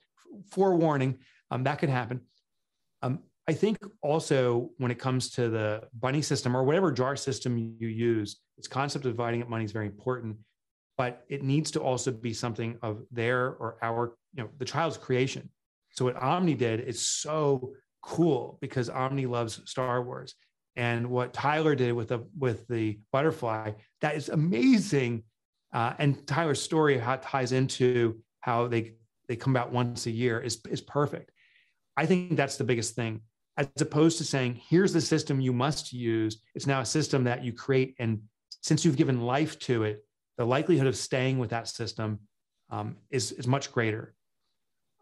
forewarning, 0.50 1.18
um, 1.50 1.64
that 1.64 1.78
could 1.78 1.88
happen. 1.88 2.20
Um, 3.02 3.20
I 3.48 3.52
think 3.54 3.78
also 4.02 4.70
when 4.76 4.90
it 4.90 4.98
comes 4.98 5.30
to 5.30 5.48
the 5.48 5.82
bunny 5.98 6.22
system 6.22 6.56
or 6.56 6.64
whatever 6.64 6.92
jar 6.92 7.16
system 7.16 7.56
you 7.56 7.88
use, 7.88 8.40
this 8.56 8.68
concept 8.68 9.06
of 9.06 9.12
dividing 9.12 9.42
up 9.42 9.48
money 9.48 9.64
is 9.64 9.72
very 9.72 9.86
important 9.86 10.36
but 11.00 11.24
it 11.30 11.42
needs 11.42 11.70
to 11.70 11.80
also 11.80 12.10
be 12.10 12.34
something 12.34 12.76
of 12.82 13.02
their 13.10 13.52
or 13.52 13.78
our, 13.80 14.12
you 14.34 14.42
know, 14.42 14.50
the 14.58 14.66
child's 14.66 14.98
creation. 14.98 15.48
So 15.92 16.04
what 16.04 16.22
Omni 16.22 16.52
did 16.52 16.80
is 16.80 17.00
so 17.00 17.72
cool 18.02 18.58
because 18.60 18.90
Omni 18.90 19.24
loves 19.24 19.62
Star 19.64 20.02
Wars. 20.02 20.34
And 20.76 21.08
what 21.08 21.32
Tyler 21.32 21.74
did 21.74 21.92
with 21.94 22.08
the 22.08 22.28
with 22.38 22.68
the 22.68 23.00
butterfly, 23.12 23.72
that 24.02 24.14
is 24.14 24.28
amazing. 24.28 25.22
Uh, 25.72 25.94
and 25.98 26.26
Tyler's 26.26 26.60
story, 26.60 26.98
how 26.98 27.14
it 27.14 27.22
ties 27.22 27.52
into 27.52 28.20
how 28.40 28.68
they 28.68 28.92
they 29.26 29.36
come 29.36 29.56
out 29.56 29.72
once 29.72 30.04
a 30.04 30.10
year, 30.10 30.38
is 30.38 30.60
is 30.68 30.82
perfect. 30.82 31.30
I 31.96 32.04
think 32.04 32.36
that's 32.36 32.58
the 32.58 32.64
biggest 32.64 32.94
thing, 32.94 33.22
as 33.56 33.68
opposed 33.80 34.18
to 34.18 34.24
saying, 34.24 34.60
"Here's 34.68 34.92
the 34.92 35.00
system 35.00 35.40
you 35.40 35.54
must 35.54 35.94
use." 35.94 36.42
It's 36.54 36.66
now 36.66 36.80
a 36.80 36.84
system 36.98 37.24
that 37.24 37.42
you 37.42 37.54
create, 37.54 37.94
and 37.98 38.20
since 38.60 38.84
you've 38.84 38.98
given 38.98 39.22
life 39.22 39.58
to 39.60 39.84
it, 39.84 40.04
the 40.40 40.46
likelihood 40.46 40.86
of 40.86 40.96
staying 40.96 41.38
with 41.38 41.50
that 41.50 41.68
system 41.68 42.18
um, 42.70 42.96
is, 43.10 43.32
is 43.32 43.46
much 43.46 43.70
greater. 43.70 44.14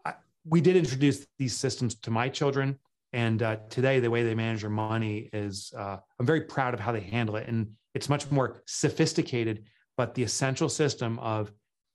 I, 0.04 0.14
we 0.44 0.60
did 0.60 0.74
introduce 0.74 1.28
these 1.38 1.56
systems 1.56 1.94
to 2.00 2.10
my 2.10 2.28
children. 2.28 2.76
And 3.12 3.40
uh, 3.40 3.58
today, 3.70 4.00
the 4.00 4.10
way 4.10 4.24
they 4.24 4.34
manage 4.34 4.62
their 4.62 4.70
money 4.70 5.30
is, 5.32 5.72
uh, 5.78 5.98
I'm 6.18 6.26
very 6.26 6.40
proud 6.40 6.74
of 6.74 6.80
how 6.80 6.90
they 6.90 7.02
handle 7.02 7.36
it. 7.36 7.46
And 7.46 7.68
it's 7.94 8.08
much 8.08 8.28
more 8.32 8.62
sophisticated, 8.66 9.62
but 9.96 10.16
the 10.16 10.24
essential 10.24 10.68
system 10.68 11.20
of 11.20 11.52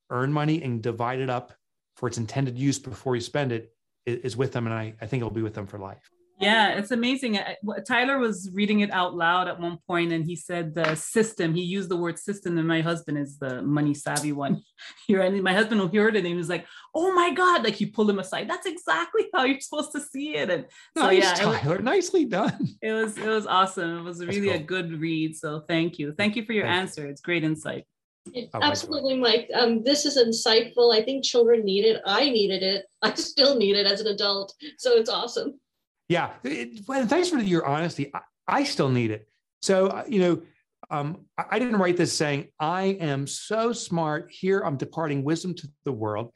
earn 0.09 0.31
money 0.31 0.63
and 0.63 0.81
divide 0.81 1.19
it 1.19 1.29
up 1.29 1.51
for 1.97 2.07
its 2.07 2.17
intended 2.17 2.57
use 2.57 2.79
before 2.79 3.13
you 3.13 3.21
spend 3.21 3.51
it 3.51 3.73
is 4.05 4.37
with 4.37 4.53
them. 4.53 4.67
And 4.67 4.73
I, 4.73 4.93
I 5.01 5.05
think 5.05 5.19
it'll 5.19 5.31
be 5.31 5.41
with 5.41 5.53
them 5.53 5.67
for 5.67 5.79
life. 5.79 6.09
Yeah, 6.39 6.69
it's 6.77 6.91
amazing. 6.91 7.39
Tyler 7.87 8.17
was 8.17 8.49
reading 8.53 8.81
it 8.81 8.91
out 8.91 9.15
loud 9.15 9.47
at 9.47 9.59
one 9.59 9.77
point, 9.87 10.11
and 10.11 10.25
he 10.25 10.35
said 10.35 10.73
the 10.73 10.95
system. 10.95 11.53
He 11.53 11.61
used 11.61 11.89
the 11.89 11.95
word 11.95 12.19
system, 12.19 12.57
and 12.57 12.67
my 12.67 12.81
husband 12.81 13.17
is 13.17 13.37
the 13.37 13.61
money 13.61 13.93
savvy 13.93 14.31
one 14.31 14.61
here. 15.07 15.21
And 15.21 15.41
my 15.43 15.53
husband 15.53 15.79
will 15.79 15.87
hear 15.87 16.07
it, 16.07 16.15
and 16.15 16.25
he 16.25 16.33
was 16.33 16.49
like, 16.49 16.65
"Oh 16.93 17.13
my 17.13 17.33
god!" 17.33 17.63
Like 17.63 17.75
he 17.75 17.85
pulled 17.85 18.09
him 18.09 18.19
aside. 18.19 18.49
That's 18.49 18.65
exactly 18.65 19.27
how 19.33 19.45
you're 19.45 19.59
supposed 19.59 19.91
to 19.93 20.01
see 20.01 20.35
it. 20.35 20.49
And 20.49 20.65
so 20.97 21.03
nice, 21.03 21.23
yeah, 21.23 21.33
Tyler, 21.35 21.77
was, 21.77 21.83
nicely 21.83 22.25
done. 22.25 22.67
It 22.81 22.91
was 22.91 23.17
it 23.17 23.27
was 23.27 23.47
awesome. 23.47 23.99
It 23.99 24.03
was 24.03 24.25
really 24.25 24.47
cool. 24.47 24.55
a 24.55 24.59
good 24.59 24.99
read. 24.99 25.37
So 25.37 25.61
thank 25.67 25.99
you, 25.99 26.13
thank 26.17 26.35
you 26.35 26.43
for 26.43 26.53
your 26.53 26.65
Thanks. 26.65 26.97
answer. 26.97 27.07
It's 27.07 27.21
great 27.21 27.43
insight. 27.43 27.85
It, 28.33 28.49
oh, 28.53 28.59
absolutely, 28.61 29.17
Mike. 29.17 29.49
Um, 29.53 29.83
this 29.83 30.05
is 30.05 30.17
insightful. 30.17 30.93
I 30.93 31.03
think 31.03 31.23
children 31.23 31.65
need 31.65 31.85
it. 31.85 32.01
I 32.05 32.29
needed 32.29 32.63
it. 32.63 32.85
I 33.01 33.13
still 33.15 33.55
need 33.55 33.75
it 33.75 33.85
as 33.85 34.01
an 34.01 34.07
adult. 34.07 34.53
So 34.77 34.93
it's 34.93 35.09
awesome. 35.09 35.59
Yeah. 36.13 36.29
It, 36.43 36.85
thanks 36.85 37.29
for 37.29 37.39
your 37.39 37.65
honesty. 37.65 38.11
I, 38.13 38.19
I, 38.47 38.63
still 38.65 38.89
need 38.89 39.09
it. 39.09 39.27
So, 39.63 39.87
uh, 39.87 40.03
you 40.07 40.19
know, 40.19 40.41
um, 40.91 41.25
I 41.49 41.57
didn't 41.57 41.77
write 41.77 41.97
this 41.97 42.13
saying, 42.13 42.49
I 42.59 42.83
am 43.01 43.25
so 43.25 43.73
smart. 43.73 44.29
Here 44.29 44.59
I'm 44.59 44.77
departing 44.77 45.23
wisdom 45.23 45.55
to 45.55 45.67
the 45.85 45.91
world. 45.91 46.31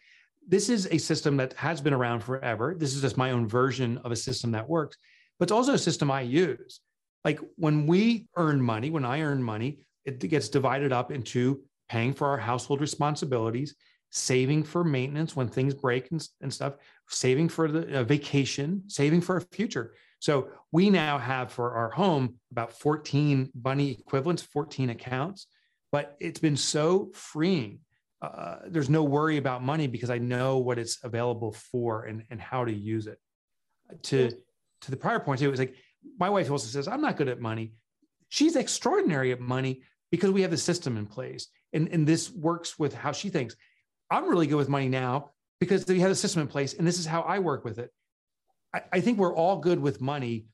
This 0.48 0.70
is 0.70 0.88
a 0.90 0.98
system 0.98 1.38
that 1.38 1.54
has 1.54 1.80
been 1.80 1.94
around 1.94 2.22
forever. 2.22 2.74
This 2.76 2.96
is 2.96 3.02
just 3.02 3.18
my 3.18 3.30
own 3.30 3.48
version 3.48 4.00
of 4.00 4.12
a 4.12 4.16
system 4.16 4.50
that 4.54 4.68
works, 4.68 4.98
but 5.38 5.44
it's 5.44 5.52
also 5.52 5.74
a 5.74 5.78
system 5.78 6.10
I 6.10 6.22
use. 6.22 6.80
Like 7.24 7.40
when 7.58 7.86
we 7.86 8.30
earn 8.36 8.60
money, 8.60 8.90
when 8.90 9.06
I 9.06 9.22
earn 9.22 9.44
money, 9.44 9.86
it 10.06 10.18
gets 10.28 10.50
divided 10.50 10.92
up 10.92 11.12
into 11.12 11.62
paying 11.88 12.14
for 12.14 12.26
our 12.26 12.38
household 12.40 12.82
responsibilities, 12.82 13.76
saving 14.10 14.64
for 14.64 14.84
maintenance 14.84 15.36
when 15.36 15.48
things 15.48 15.74
break 15.74 16.12
and, 16.12 16.28
and 16.42 16.54
stuff, 16.54 16.74
saving 17.10 17.50
for 17.50 17.68
the 17.70 18.00
uh, 18.00 18.04
vacation, 18.04 18.84
saving 18.88 19.22
for 19.22 19.38
a 19.38 19.42
future. 19.42 19.94
So 20.20 20.50
we 20.72 20.90
now 20.90 21.18
have 21.18 21.52
for 21.52 21.74
our 21.74 21.90
home 21.90 22.36
about 22.52 22.74
14 22.74 23.52
bunny 23.54 23.92
equivalents, 23.92 24.42
14 24.42 24.90
accounts, 24.90 25.48
but 25.92 26.16
it's 26.20 26.40
been 26.40 26.58
so 26.58 27.12
freeing. 27.14 27.80
Uh, 28.22 28.58
there's 28.68 28.90
no 28.90 29.04
worry 29.04 29.38
about 29.38 29.64
money 29.64 29.88
because 29.88 30.10
I 30.10 30.18
know 30.18 30.58
what 30.58 30.80
it's 30.80 31.04
available 31.04 31.52
for 31.52 32.06
and, 32.06 32.24
and 32.32 32.42
how 32.42 32.66
to 32.66 32.74
use 32.74 33.08
it. 33.08 33.20
To 34.04 34.32
to 34.82 34.92
the 34.92 34.98
prior 34.98 35.20
point, 35.20 35.42
it 35.42 35.48
was 35.48 35.60
like 35.60 35.76
my 36.20 36.30
wife 36.30 36.50
also 36.52 36.68
says, 36.68 36.88
I'm 36.88 37.02
not 37.02 37.18
good 37.18 37.28
at 37.28 37.40
money. 37.40 37.74
She's 38.30 38.56
extraordinary 38.56 39.32
at 39.32 39.40
money 39.40 39.82
because 40.12 40.32
we 40.32 40.42
have 40.42 40.52
the 40.52 40.58
system 40.58 40.98
in 40.98 41.06
place. 41.06 41.48
And, 41.74 41.88
and 41.90 42.08
this 42.08 42.32
works 42.32 42.80
with 42.80 42.94
how 42.94 43.12
she 43.12 43.30
thinks. 43.30 43.56
I'm 44.10 44.30
really 44.30 44.48
good 44.48 44.56
with 44.56 44.70
money 44.70 44.90
now 44.90 45.32
because 45.60 45.86
we 45.86 46.00
have 46.00 46.12
a 46.12 46.16
system 46.16 46.42
in 46.42 46.48
place 46.48 46.74
and 46.74 46.88
this 46.88 47.00
is 47.00 47.06
how 47.06 47.22
I 47.22 47.40
work 47.40 47.66
with 47.66 47.80
it. 47.80 47.92
I, 48.74 48.82
I 48.94 49.02
think 49.02 49.18
we're 49.18 49.36
all 49.36 49.58
good 49.58 49.80
with 49.80 50.02
money. 50.02 50.48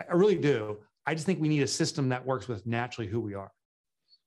I 0.00 0.14
really 0.14 0.36
do. 0.36 0.78
I 1.06 1.14
just 1.14 1.26
think 1.26 1.40
we 1.40 1.48
need 1.48 1.62
a 1.62 1.68
system 1.68 2.08
that 2.08 2.24
works 2.24 2.48
with 2.48 2.66
naturally 2.66 3.08
who 3.08 3.20
we 3.20 3.34
are. 3.34 3.52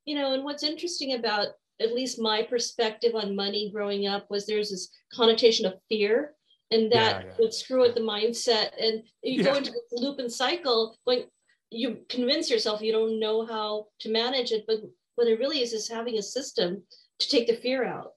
You 0.05 0.15
know, 0.15 0.33
and 0.33 0.43
what's 0.43 0.63
interesting 0.63 1.13
about 1.13 1.49
at 1.81 1.93
least 1.93 2.19
my 2.19 2.41
perspective 2.43 3.15
on 3.15 3.35
money 3.35 3.71
growing 3.73 4.07
up 4.07 4.25
was 4.29 4.45
there's 4.45 4.69
this 4.69 4.89
connotation 5.13 5.65
of 5.65 5.73
fear 5.87 6.33
and 6.71 6.91
that 6.91 7.23
yeah, 7.23 7.29
yeah. 7.29 7.35
would 7.39 7.53
screw 7.53 7.81
with 7.81 7.95
the 7.95 8.01
mindset 8.01 8.69
and 8.79 9.03
you 9.23 9.41
yeah. 9.41 9.43
go 9.43 9.55
into 9.55 9.71
this 9.71 9.81
loop 9.91 10.19
and 10.19 10.31
cycle 10.31 10.95
going 11.05 11.25
you 11.71 11.99
convince 12.09 12.49
yourself 12.49 12.81
you 12.81 12.91
don't 12.91 13.19
know 13.19 13.45
how 13.45 13.85
to 13.99 14.09
manage 14.09 14.51
it 14.51 14.65
but 14.67 14.79
what 15.15 15.27
it 15.27 15.39
really 15.39 15.61
is 15.61 15.73
is 15.73 15.87
having 15.87 16.17
a 16.17 16.21
system 16.21 16.81
to 17.19 17.29
take 17.29 17.47
the 17.47 17.55
fear 17.55 17.85
out 17.85 18.11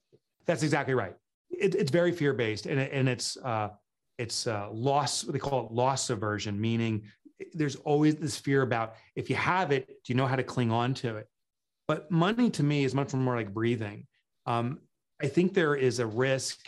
that's 0.47 0.63
exactly 0.63 0.95
right. 0.95 1.15
It, 1.51 1.75
it's 1.75 1.91
very 1.91 2.13
fear 2.13 2.33
based 2.33 2.67
and, 2.67 2.81
it, 2.81 2.93
and 2.93 3.09
it's 3.09 3.37
uh, 3.37 3.71
it's 4.19 4.47
uh, 4.47 4.69
loss 4.73 5.23
they 5.23 5.39
call 5.39 5.67
it 5.67 5.73
loss 5.73 6.11
aversion 6.11 6.61
meaning 6.61 7.03
there's 7.55 7.77
always 7.77 8.17
this 8.17 8.37
fear 8.39 8.63
about 8.63 8.95
if 9.17 9.29
you 9.29 9.37
have 9.37 9.73
it 9.73 9.87
do 9.87 10.13
you 10.13 10.15
know 10.15 10.27
how 10.27 10.37
to 10.37 10.45
cling 10.45 10.71
on 10.71 10.95
to 10.95 11.17
it? 11.17 11.29
But 11.89 12.11
money 12.11 12.49
to 12.51 12.63
me 12.63 12.85
is 12.85 12.95
much 12.95 13.13
more 13.13 13.37
like 13.37 13.53
breathing. 13.53 14.07
Um, 14.47 14.81
i 15.21 15.29
think 15.29 15.55
there 15.55 15.77
is 15.77 16.01
a 16.01 16.07
risk 16.07 16.59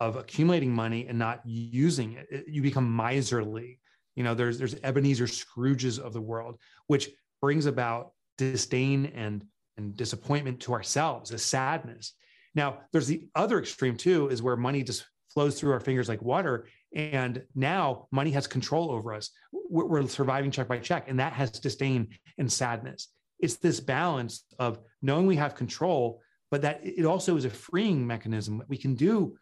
of 0.00 0.16
accumulating 0.16 0.72
money 0.72 1.06
and 1.06 1.18
not 1.18 1.42
using 1.44 2.14
it. 2.14 2.48
You 2.48 2.62
become 2.62 2.94
miserly. 2.94 3.78
You 4.16 4.24
know 4.24 4.34
there's 4.34 4.58
there's 4.58 4.74
ebenezer 4.82 5.26
scrooges 5.26 5.98
of 5.98 6.12
the 6.12 6.20
world 6.20 6.58
which 6.86 7.10
brings 7.40 7.66
about 7.66 8.12
disdain 8.38 9.06
and 9.14 9.44
and 9.76 9.96
disappointment 9.96 10.60
to 10.60 10.72
ourselves 10.72 11.30
a 11.30 11.38
sadness 11.38 12.14
now 12.54 12.78
there's 12.92 13.06
the 13.06 13.28
other 13.34 13.58
extreme 13.58 13.96
too 13.96 14.28
is 14.28 14.42
where 14.42 14.56
money 14.56 14.82
just 14.82 15.04
flows 15.32 15.58
through 15.58 15.72
our 15.72 15.80
fingers 15.80 16.08
like 16.08 16.22
water 16.22 16.66
and 16.94 17.42
now 17.54 18.08
money 18.10 18.30
has 18.32 18.46
control 18.46 18.90
over 18.90 19.14
us. 19.14 19.30
We're 19.52 20.06
surviving 20.08 20.50
check 20.50 20.68
by 20.68 20.78
check, 20.78 21.08
and 21.08 21.20
that 21.20 21.32
has 21.32 21.50
disdain 21.50 22.08
and 22.38 22.50
sadness. 22.50 23.08
It's 23.38 23.56
this 23.56 23.80
balance 23.80 24.44
of 24.58 24.78
knowing 25.00 25.26
we 25.26 25.36
have 25.36 25.54
control, 25.54 26.20
but 26.50 26.62
that 26.62 26.80
it 26.82 27.04
also 27.04 27.36
is 27.36 27.44
a 27.44 27.50
freeing 27.50 28.06
mechanism 28.06 28.58
that 28.58 28.68
we 28.68 28.76
can 28.76 28.94
do 28.94 29.36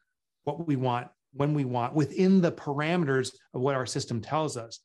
what 0.44 0.66
we 0.66 0.76
want 0.76 1.08
when 1.32 1.54
we 1.54 1.64
want 1.64 1.94
within 1.94 2.40
the 2.40 2.52
parameters 2.52 3.32
of 3.54 3.60
what 3.60 3.74
our 3.74 3.86
system 3.86 4.20
tells 4.20 4.56
us. 4.56 4.80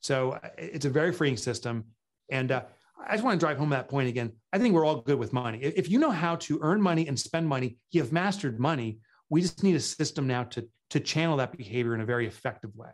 So 0.00 0.32
uh, 0.32 0.48
it's 0.58 0.84
a 0.84 0.90
very 0.90 1.12
freeing 1.12 1.36
system. 1.36 1.84
And 2.30 2.50
uh, 2.52 2.62
I 2.98 3.12
just 3.12 3.24
want 3.24 3.38
to 3.38 3.44
drive 3.44 3.58
home 3.58 3.70
that 3.70 3.88
point 3.88 4.08
again. 4.08 4.32
I 4.52 4.58
think 4.58 4.74
we're 4.74 4.84
all 4.84 5.02
good 5.02 5.18
with 5.18 5.32
money. 5.32 5.58
If 5.62 5.88
you 5.90 5.98
know 5.98 6.10
how 6.10 6.36
to 6.36 6.58
earn 6.62 6.80
money 6.80 7.08
and 7.08 7.18
spend 7.18 7.46
money, 7.48 7.78
you 7.90 8.00
have 8.00 8.12
mastered 8.12 8.58
money. 8.58 8.98
We 9.28 9.42
just 9.42 9.62
need 9.62 9.76
a 9.76 9.80
system 9.80 10.26
now 10.26 10.44
to 10.44 10.68
to 10.90 11.00
channel 11.00 11.36
that 11.38 11.56
behavior 11.56 11.94
in 11.94 12.00
a 12.00 12.04
very 12.04 12.26
effective 12.26 12.74
way. 12.76 12.90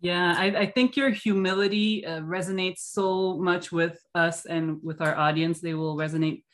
Yeah, 0.00 0.34
I, 0.36 0.46
I 0.46 0.66
think 0.66 0.96
your 0.96 1.10
humility 1.10 2.06
uh, 2.06 2.20
resonates 2.20 2.78
so 2.78 3.36
much 3.36 3.72
with 3.72 4.00
us 4.14 4.46
and 4.46 4.78
with 4.82 5.00
our 5.00 5.14
audience. 5.16 5.60
They 5.60 5.74
will 5.74 5.96
resonate 5.96 6.44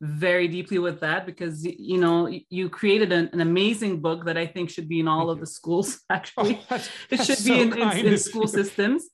very 0.00 0.48
deeply 0.48 0.78
with 0.78 1.00
that 1.00 1.26
because 1.26 1.64
you 1.64 1.98
know 1.98 2.28
you 2.48 2.68
created 2.68 3.12
an, 3.12 3.30
an 3.32 3.40
amazing 3.40 4.00
book 4.00 4.24
that 4.24 4.36
I 4.36 4.46
think 4.46 4.70
should 4.70 4.88
be 4.88 5.00
in 5.00 5.08
all 5.08 5.26
Thank 5.26 5.30
of 5.30 5.36
you. 5.38 5.40
the 5.42 5.50
schools. 5.50 6.00
Actually, 6.10 6.60
oh, 6.60 6.66
that's, 6.68 6.90
it 7.10 7.24
should 7.24 7.44
be 7.44 7.60
in, 7.60 7.72
in, 7.78 8.06
in, 8.06 8.18
school 8.18 8.46
systems. 8.46 9.08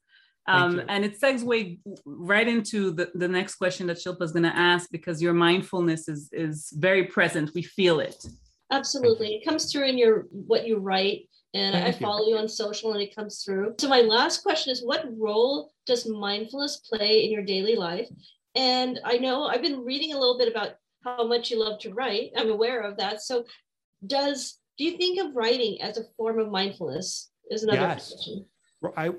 Um, 0.48 0.82
and 0.88 1.04
it 1.04 1.20
segues 1.20 1.78
right 2.06 2.48
into 2.48 2.90
the, 2.90 3.11
the 3.14 3.28
next 3.28 3.56
question 3.56 3.87
that 3.88 3.98
Shilpa 3.98 4.22
is 4.22 4.32
going 4.32 4.44
to 4.44 4.56
ask 4.56 4.90
because 4.90 5.20
your 5.20 5.34
mindfulness 5.34 6.08
is 6.08 6.30
is 6.32 6.72
very 6.76 7.04
present. 7.04 7.50
We 7.54 7.62
feel 7.62 8.00
it. 8.00 8.26
Absolutely. 8.70 9.34
It 9.34 9.44
comes 9.44 9.70
through 9.70 9.88
in 9.88 9.98
your 9.98 10.26
what 10.30 10.66
you 10.66 10.78
write. 10.78 11.28
And 11.54 11.74
Thank 11.74 11.96
I 11.96 11.98
follow 11.98 12.26
you. 12.26 12.34
you 12.34 12.38
on 12.38 12.48
social 12.48 12.92
and 12.92 13.00
it 13.00 13.14
comes 13.14 13.42
through. 13.42 13.74
So 13.78 13.88
my 13.88 14.02
last 14.02 14.42
question 14.42 14.70
is 14.70 14.84
what 14.84 15.06
role 15.18 15.72
does 15.87 16.06
mindfulness 16.06 16.82
play 16.88 17.24
in 17.24 17.30
your 17.30 17.42
daily 17.42 17.74
life? 17.74 18.08
And 18.54 19.00
I 19.04 19.16
know 19.16 19.46
I've 19.46 19.62
been 19.62 19.84
reading 19.84 20.12
a 20.12 20.18
little 20.18 20.37
bit 20.37 20.50
about 20.50 20.72
how 21.04 21.26
much 21.26 21.50
you 21.50 21.58
love 21.58 21.78
to 21.80 21.94
write. 21.94 22.32
I'm 22.37 22.50
aware 22.50 22.80
of 22.80 22.98
that. 22.98 23.22
So 23.22 23.44
does 24.06 24.58
do 24.76 24.84
you 24.84 24.96
think 24.96 25.18
of 25.20 25.34
writing 25.34 25.80
as 25.80 25.98
a 25.98 26.04
form 26.16 26.38
of 26.38 26.50
mindfulness? 26.50 27.30
Is 27.50 27.62
another 27.62 27.80
yes. 27.80 28.12
question. 28.12 28.44
I 28.96 29.11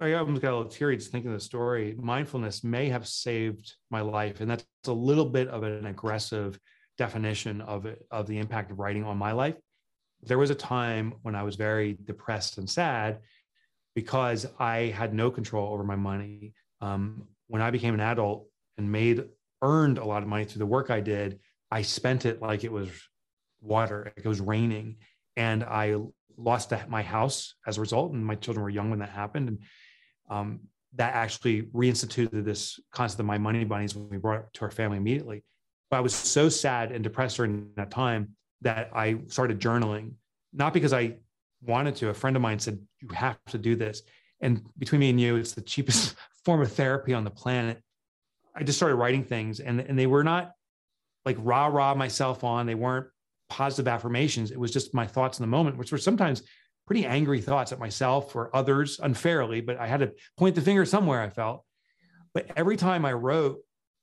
I 0.00 0.12
almost 0.12 0.42
got 0.42 0.52
a 0.52 0.56
little 0.56 0.70
teary 0.70 0.96
just 0.96 1.10
thinking 1.10 1.30
of 1.30 1.38
the 1.38 1.44
story. 1.44 1.96
Mindfulness 1.98 2.62
may 2.62 2.90
have 2.90 3.08
saved 3.08 3.74
my 3.90 4.02
life, 4.02 4.40
and 4.40 4.50
that's 4.50 4.66
a 4.86 4.92
little 4.92 5.24
bit 5.24 5.48
of 5.48 5.62
an 5.62 5.86
aggressive 5.86 6.58
definition 6.98 7.62
of 7.62 7.86
it, 7.86 8.04
of 8.10 8.26
the 8.26 8.38
impact 8.38 8.70
of 8.70 8.78
writing 8.78 9.04
on 9.04 9.16
my 9.16 9.32
life. 9.32 9.56
There 10.22 10.38
was 10.38 10.50
a 10.50 10.54
time 10.54 11.14
when 11.22 11.34
I 11.34 11.44
was 11.44 11.56
very 11.56 11.96
depressed 12.04 12.58
and 12.58 12.68
sad 12.68 13.20
because 13.94 14.46
I 14.58 14.94
had 14.94 15.14
no 15.14 15.30
control 15.30 15.72
over 15.72 15.82
my 15.82 15.96
money. 15.96 16.52
Um, 16.82 17.28
when 17.46 17.62
I 17.62 17.70
became 17.70 17.94
an 17.94 18.00
adult 18.00 18.48
and 18.76 18.92
made 18.92 19.24
earned 19.62 19.96
a 19.96 20.04
lot 20.04 20.22
of 20.22 20.28
money 20.28 20.44
through 20.44 20.58
the 20.58 20.66
work 20.66 20.90
I 20.90 21.00
did, 21.00 21.40
I 21.70 21.82
spent 21.82 22.26
it 22.26 22.42
like 22.42 22.64
it 22.64 22.72
was 22.72 22.90
water, 23.62 24.12
like 24.16 24.24
it 24.24 24.28
was 24.28 24.40
raining, 24.40 24.96
and 25.36 25.64
I 25.64 25.96
lost 26.36 26.72
my 26.88 27.02
house 27.02 27.54
as 27.66 27.78
a 27.78 27.80
result. 27.80 28.12
And 28.12 28.24
my 28.24 28.34
children 28.34 28.62
were 28.62 28.70
young 28.70 28.90
when 28.90 28.98
that 28.98 29.08
happened, 29.08 29.48
and 29.48 29.58
um, 30.28 30.60
that 30.94 31.14
actually 31.14 31.62
reinstituted 31.74 32.44
this 32.44 32.80
concept 32.92 33.20
of 33.20 33.26
my 33.26 33.38
money 33.38 33.64
bunnies 33.64 33.94
when 33.94 34.08
we 34.08 34.16
brought 34.16 34.40
it 34.40 34.46
to 34.54 34.62
our 34.62 34.70
family 34.70 34.96
immediately. 34.96 35.44
But 35.90 35.98
I 35.98 36.00
was 36.00 36.14
so 36.14 36.48
sad 36.48 36.92
and 36.92 37.04
depressed 37.04 37.36
during 37.36 37.70
that 37.76 37.90
time 37.90 38.30
that 38.62 38.90
I 38.94 39.18
started 39.28 39.60
journaling, 39.60 40.12
not 40.52 40.72
because 40.72 40.92
I 40.92 41.16
wanted 41.62 41.96
to. 41.96 42.08
A 42.08 42.14
friend 42.14 42.34
of 42.36 42.42
mine 42.42 42.58
said, 42.58 42.78
You 43.00 43.08
have 43.14 43.38
to 43.48 43.58
do 43.58 43.76
this. 43.76 44.02
And 44.40 44.62
between 44.78 45.00
me 45.00 45.10
and 45.10 45.20
you, 45.20 45.36
it's 45.36 45.52
the 45.52 45.60
cheapest 45.60 46.14
form 46.44 46.60
of 46.60 46.72
therapy 46.72 47.12
on 47.14 47.24
the 47.24 47.30
planet. 47.30 47.82
I 48.54 48.62
just 48.62 48.78
started 48.78 48.96
writing 48.96 49.22
things, 49.22 49.60
and, 49.60 49.80
and 49.80 49.98
they 49.98 50.06
were 50.06 50.24
not 50.24 50.52
like 51.24 51.36
rah 51.40 51.66
rah 51.66 51.94
myself 51.94 52.42
on. 52.42 52.66
They 52.66 52.74
weren't 52.74 53.06
positive 53.50 53.86
affirmations. 53.88 54.50
It 54.50 54.58
was 54.58 54.70
just 54.70 54.94
my 54.94 55.06
thoughts 55.06 55.38
in 55.38 55.42
the 55.42 55.48
moment, 55.48 55.76
which 55.76 55.92
were 55.92 55.98
sometimes 55.98 56.42
pretty 56.86 57.04
angry 57.04 57.40
thoughts 57.40 57.72
at 57.72 57.78
myself 57.78 58.34
or 58.36 58.54
others 58.54 59.00
unfairly, 59.02 59.60
but 59.60 59.76
I 59.78 59.86
had 59.86 60.00
to 60.00 60.12
point 60.36 60.54
the 60.54 60.60
finger 60.60 60.84
somewhere, 60.84 61.20
I 61.20 61.30
felt. 61.30 61.64
But 62.32 62.50
every 62.56 62.76
time 62.76 63.04
I 63.04 63.12
wrote, 63.12 63.58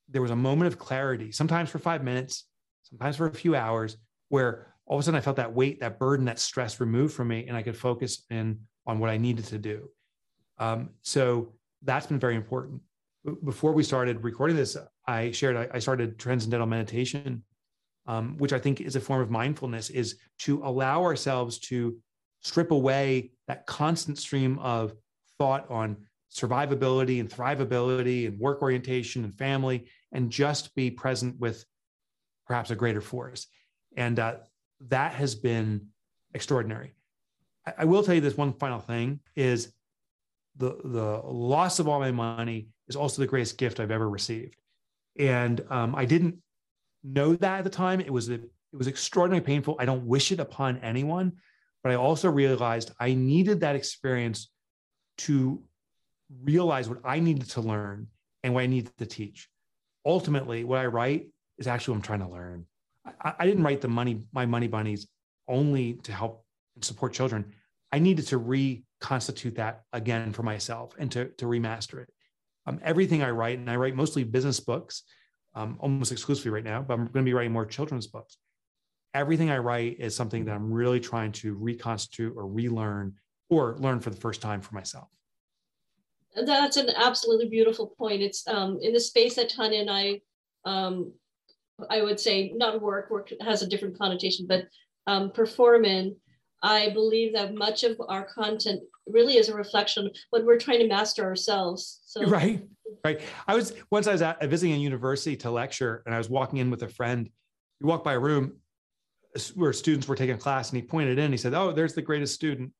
there 0.09 0.21
was 0.21 0.31
a 0.31 0.35
moment 0.35 0.67
of 0.67 0.77
clarity, 0.77 1.31
sometimes 1.31 1.69
for 1.69 1.79
five 1.79 2.03
minutes, 2.03 2.45
sometimes 2.83 3.15
for 3.15 3.27
a 3.27 3.33
few 3.33 3.55
hours, 3.55 3.97
where 4.29 4.73
all 4.85 4.97
of 4.97 5.01
a 5.01 5.03
sudden 5.03 5.17
I 5.17 5.21
felt 5.21 5.37
that 5.37 5.53
weight, 5.53 5.79
that 5.79 5.97
burden, 5.97 6.25
that 6.25 6.39
stress 6.39 6.79
removed 6.79 7.13
from 7.13 7.29
me, 7.29 7.45
and 7.47 7.55
I 7.55 7.63
could 7.63 7.77
focus 7.77 8.25
in 8.29 8.59
on 8.85 8.99
what 8.99 9.09
I 9.09 9.17
needed 9.17 9.45
to 9.45 9.57
do. 9.57 9.89
Um, 10.57 10.89
so 11.01 11.53
that's 11.83 12.07
been 12.07 12.19
very 12.19 12.35
important. 12.35 12.81
Before 13.45 13.71
we 13.71 13.83
started 13.83 14.23
recording 14.23 14.57
this, 14.57 14.75
I 15.07 15.31
shared 15.31 15.69
I, 15.73 15.79
started 15.79 16.19
transcendental 16.19 16.67
meditation, 16.67 17.43
um, 18.05 18.37
which 18.37 18.51
I 18.51 18.59
think 18.59 18.81
is 18.81 18.97
a 18.97 18.99
form 18.99 19.21
of 19.21 19.29
mindfulness, 19.29 19.89
is 19.89 20.17
to 20.39 20.61
allow 20.65 21.03
ourselves 21.03 21.59
to 21.59 21.97
strip 22.43 22.71
away 22.71 23.31
that 23.47 23.65
constant 23.65 24.17
stream 24.17 24.59
of 24.59 24.93
thought 25.37 25.69
on 25.69 25.97
survivability 26.33 27.19
and 27.19 27.29
thrivability 27.29 28.27
and 28.27 28.39
work 28.39 28.61
orientation 28.61 29.23
and 29.23 29.35
family, 29.35 29.87
and 30.11 30.29
just 30.31 30.73
be 30.75 30.89
present 30.89 31.39
with 31.39 31.63
perhaps 32.47 32.71
a 32.71 32.75
greater 32.75 33.01
force. 33.01 33.47
And 33.95 34.19
uh, 34.19 34.35
that 34.89 35.13
has 35.13 35.35
been 35.35 35.87
extraordinary. 36.33 36.93
I, 37.65 37.73
I 37.79 37.85
will 37.85 38.03
tell 38.03 38.15
you 38.15 38.21
this 38.21 38.37
one 38.37 38.53
final 38.53 38.79
thing 38.79 39.19
is 39.35 39.73
the, 40.57 40.77
the 40.83 41.21
loss 41.23 41.79
of 41.79 41.87
all 41.87 41.99
my 41.99 42.11
money 42.11 42.67
is 42.87 42.95
also 42.95 43.21
the 43.21 43.27
greatest 43.27 43.57
gift 43.57 43.79
I've 43.79 43.91
ever 43.91 44.09
received. 44.09 44.55
And 45.17 45.63
um, 45.69 45.95
I 45.95 46.05
didn't 46.05 46.37
know 47.03 47.35
that 47.35 47.59
at 47.59 47.63
the 47.63 47.69
time. 47.69 48.01
It 48.01 48.11
was 48.11 48.29
a, 48.29 48.35
it 48.35 48.49
was 48.73 48.87
extraordinarily 48.87 49.45
painful. 49.45 49.75
I 49.79 49.85
don't 49.85 50.05
wish 50.05 50.31
it 50.31 50.39
upon 50.39 50.77
anyone, 50.79 51.33
but 51.83 51.91
I 51.91 51.95
also 51.95 52.31
realized 52.31 52.91
I 52.99 53.13
needed 53.13 53.59
that 53.59 53.75
experience 53.75 54.49
to 55.19 55.61
realize 56.43 56.89
what 56.89 56.99
I 57.03 57.19
needed 57.19 57.49
to 57.51 57.61
learn 57.61 58.07
and 58.41 58.53
what 58.53 58.63
I 58.63 58.67
needed 58.67 58.97
to 58.97 59.05
teach. 59.05 59.49
Ultimately, 60.05 60.63
what 60.63 60.79
I 60.79 60.85
write 60.85 61.27
is 61.57 61.67
actually 61.67 61.93
what 61.93 61.97
I'm 61.97 62.03
trying 62.03 62.27
to 62.27 62.29
learn. 62.29 62.65
I, 63.21 63.33
I 63.39 63.45
didn't 63.45 63.63
write 63.63 63.81
the 63.81 63.87
money, 63.89 64.23
my 64.33 64.45
money 64.45 64.67
bunnies 64.67 65.07
only 65.47 65.95
to 66.03 66.13
help 66.13 66.45
and 66.75 66.83
support 66.83 67.13
children. 67.13 67.53
I 67.91 67.99
needed 67.99 68.27
to 68.27 68.37
reconstitute 68.37 69.55
that 69.55 69.83
again 69.91 70.33
for 70.33 70.43
myself 70.43 70.95
and 70.97 71.11
to, 71.11 71.25
to 71.37 71.45
remaster 71.45 72.01
it. 72.01 72.09
Um, 72.65 72.79
everything 72.83 73.21
I 73.21 73.29
write, 73.29 73.59
and 73.59 73.69
I 73.69 73.75
write 73.75 73.95
mostly 73.95 74.23
business 74.23 74.59
books, 74.59 75.03
um, 75.53 75.77
almost 75.79 76.11
exclusively 76.11 76.51
right 76.51 76.63
now, 76.63 76.81
but 76.81 76.93
I'm 76.93 77.05
going 77.07 77.25
to 77.25 77.29
be 77.29 77.33
writing 77.33 77.51
more 77.51 77.65
children's 77.65 78.07
books. 78.07 78.37
Everything 79.13 79.49
I 79.51 79.59
write 79.59 79.97
is 79.99 80.15
something 80.15 80.45
that 80.45 80.55
I'm 80.55 80.71
really 80.71 80.99
trying 80.99 81.31
to 81.33 81.53
reconstitute 81.53 82.33
or 82.35 82.47
relearn 82.47 83.13
or 83.49 83.75
learn 83.77 83.99
for 83.99 84.09
the 84.09 84.17
first 84.17 84.41
time 84.41 84.61
for 84.61 84.73
myself. 84.73 85.07
That's 86.35 86.77
an 86.77 86.89
absolutely 86.95 87.47
beautiful 87.47 87.93
point. 87.97 88.21
It's 88.21 88.47
um, 88.47 88.79
in 88.81 88.93
the 88.93 88.99
space 88.99 89.35
that 89.35 89.49
Tanya 89.49 89.81
and 89.81 89.89
I, 89.89 90.21
um, 90.65 91.13
I 91.89 92.01
would 92.01 92.19
say, 92.19 92.51
not 92.55 92.81
work, 92.81 93.11
work 93.11 93.29
has 93.41 93.61
a 93.61 93.67
different 93.67 93.97
connotation, 93.97 94.47
but 94.47 94.65
um, 95.05 95.31
perform 95.31 95.85
in. 95.85 96.15
I 96.63 96.89
believe 96.91 97.33
that 97.33 97.53
much 97.53 97.83
of 97.83 98.01
our 98.07 98.23
content 98.23 98.81
really 99.05 99.37
is 99.37 99.49
a 99.49 99.55
reflection 99.55 100.07
of 100.07 100.15
what 100.29 100.45
we're 100.45 100.57
trying 100.57 100.79
to 100.79 100.87
master 100.87 101.23
ourselves. 101.23 102.01
So 102.05 102.23
right, 102.25 102.63
right. 103.03 103.19
I 103.47 103.53
was 103.53 103.73
once 103.91 104.07
I 104.07 104.13
was 104.13 104.21
at 104.21 104.41
visiting 104.45 104.73
a 104.73 104.77
university 104.77 105.35
to 105.37 105.51
lecture, 105.51 106.01
and 106.05 106.15
I 106.15 106.17
was 106.17 106.29
walking 106.29 106.59
in 106.59 106.71
with 106.71 106.81
a 106.83 106.87
friend. 106.87 107.29
We 107.81 107.87
walked 107.87 108.05
by 108.05 108.13
a 108.13 108.19
room 108.19 108.53
where 109.55 109.73
students 109.73 110.07
were 110.07 110.15
taking 110.15 110.35
a 110.35 110.39
class, 110.39 110.69
and 110.69 110.81
he 110.81 110.87
pointed 110.87 111.19
in. 111.19 111.31
He 111.31 111.37
said, 111.37 111.53
"Oh, 111.53 111.71
there's 111.71 111.93
the 111.93 112.01
greatest 112.01 112.35
student." 112.35 112.71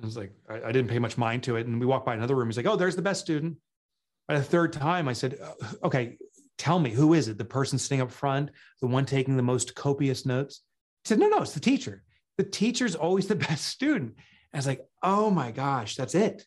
I 0.00 0.06
was 0.06 0.16
like, 0.16 0.32
I, 0.48 0.54
I, 0.54 0.72
didn't 0.72 0.88
pay 0.88 0.98
much 0.98 1.18
mind 1.18 1.42
to 1.44 1.56
it. 1.56 1.66
And 1.66 1.78
we 1.78 1.86
walked 1.86 2.06
by 2.06 2.14
another 2.14 2.34
room. 2.34 2.48
He's 2.48 2.56
like, 2.56 2.66
oh, 2.66 2.76
there's 2.76 2.96
the 2.96 3.02
best 3.02 3.20
student. 3.20 3.56
By 4.26 4.38
the 4.38 4.44
third 4.44 4.72
time, 4.72 5.08
I 5.08 5.12
said, 5.12 5.38
uh, 5.42 5.86
okay, 5.86 6.16
tell 6.58 6.78
me, 6.78 6.90
who 6.90 7.14
is 7.14 7.28
it? 7.28 7.38
The 7.38 7.44
person 7.44 7.78
sitting 7.78 8.00
up 8.00 8.10
front, 8.10 8.50
the 8.80 8.86
one 8.86 9.04
taking 9.04 9.36
the 9.36 9.42
most 9.42 9.74
copious 9.74 10.24
notes? 10.26 10.62
He 11.04 11.08
said, 11.08 11.18
no, 11.18 11.28
no, 11.28 11.42
it's 11.42 11.54
the 11.54 11.60
teacher. 11.60 12.02
The 12.38 12.44
teacher's 12.44 12.94
always 12.94 13.26
the 13.26 13.34
best 13.48 13.66
student. 13.66 14.12
And 14.12 14.54
I 14.54 14.58
was 14.58 14.66
like, 14.66 14.80
oh 15.02 15.30
my 15.30 15.50
gosh, 15.50 15.96
that's 15.96 16.14
it. 16.14 16.46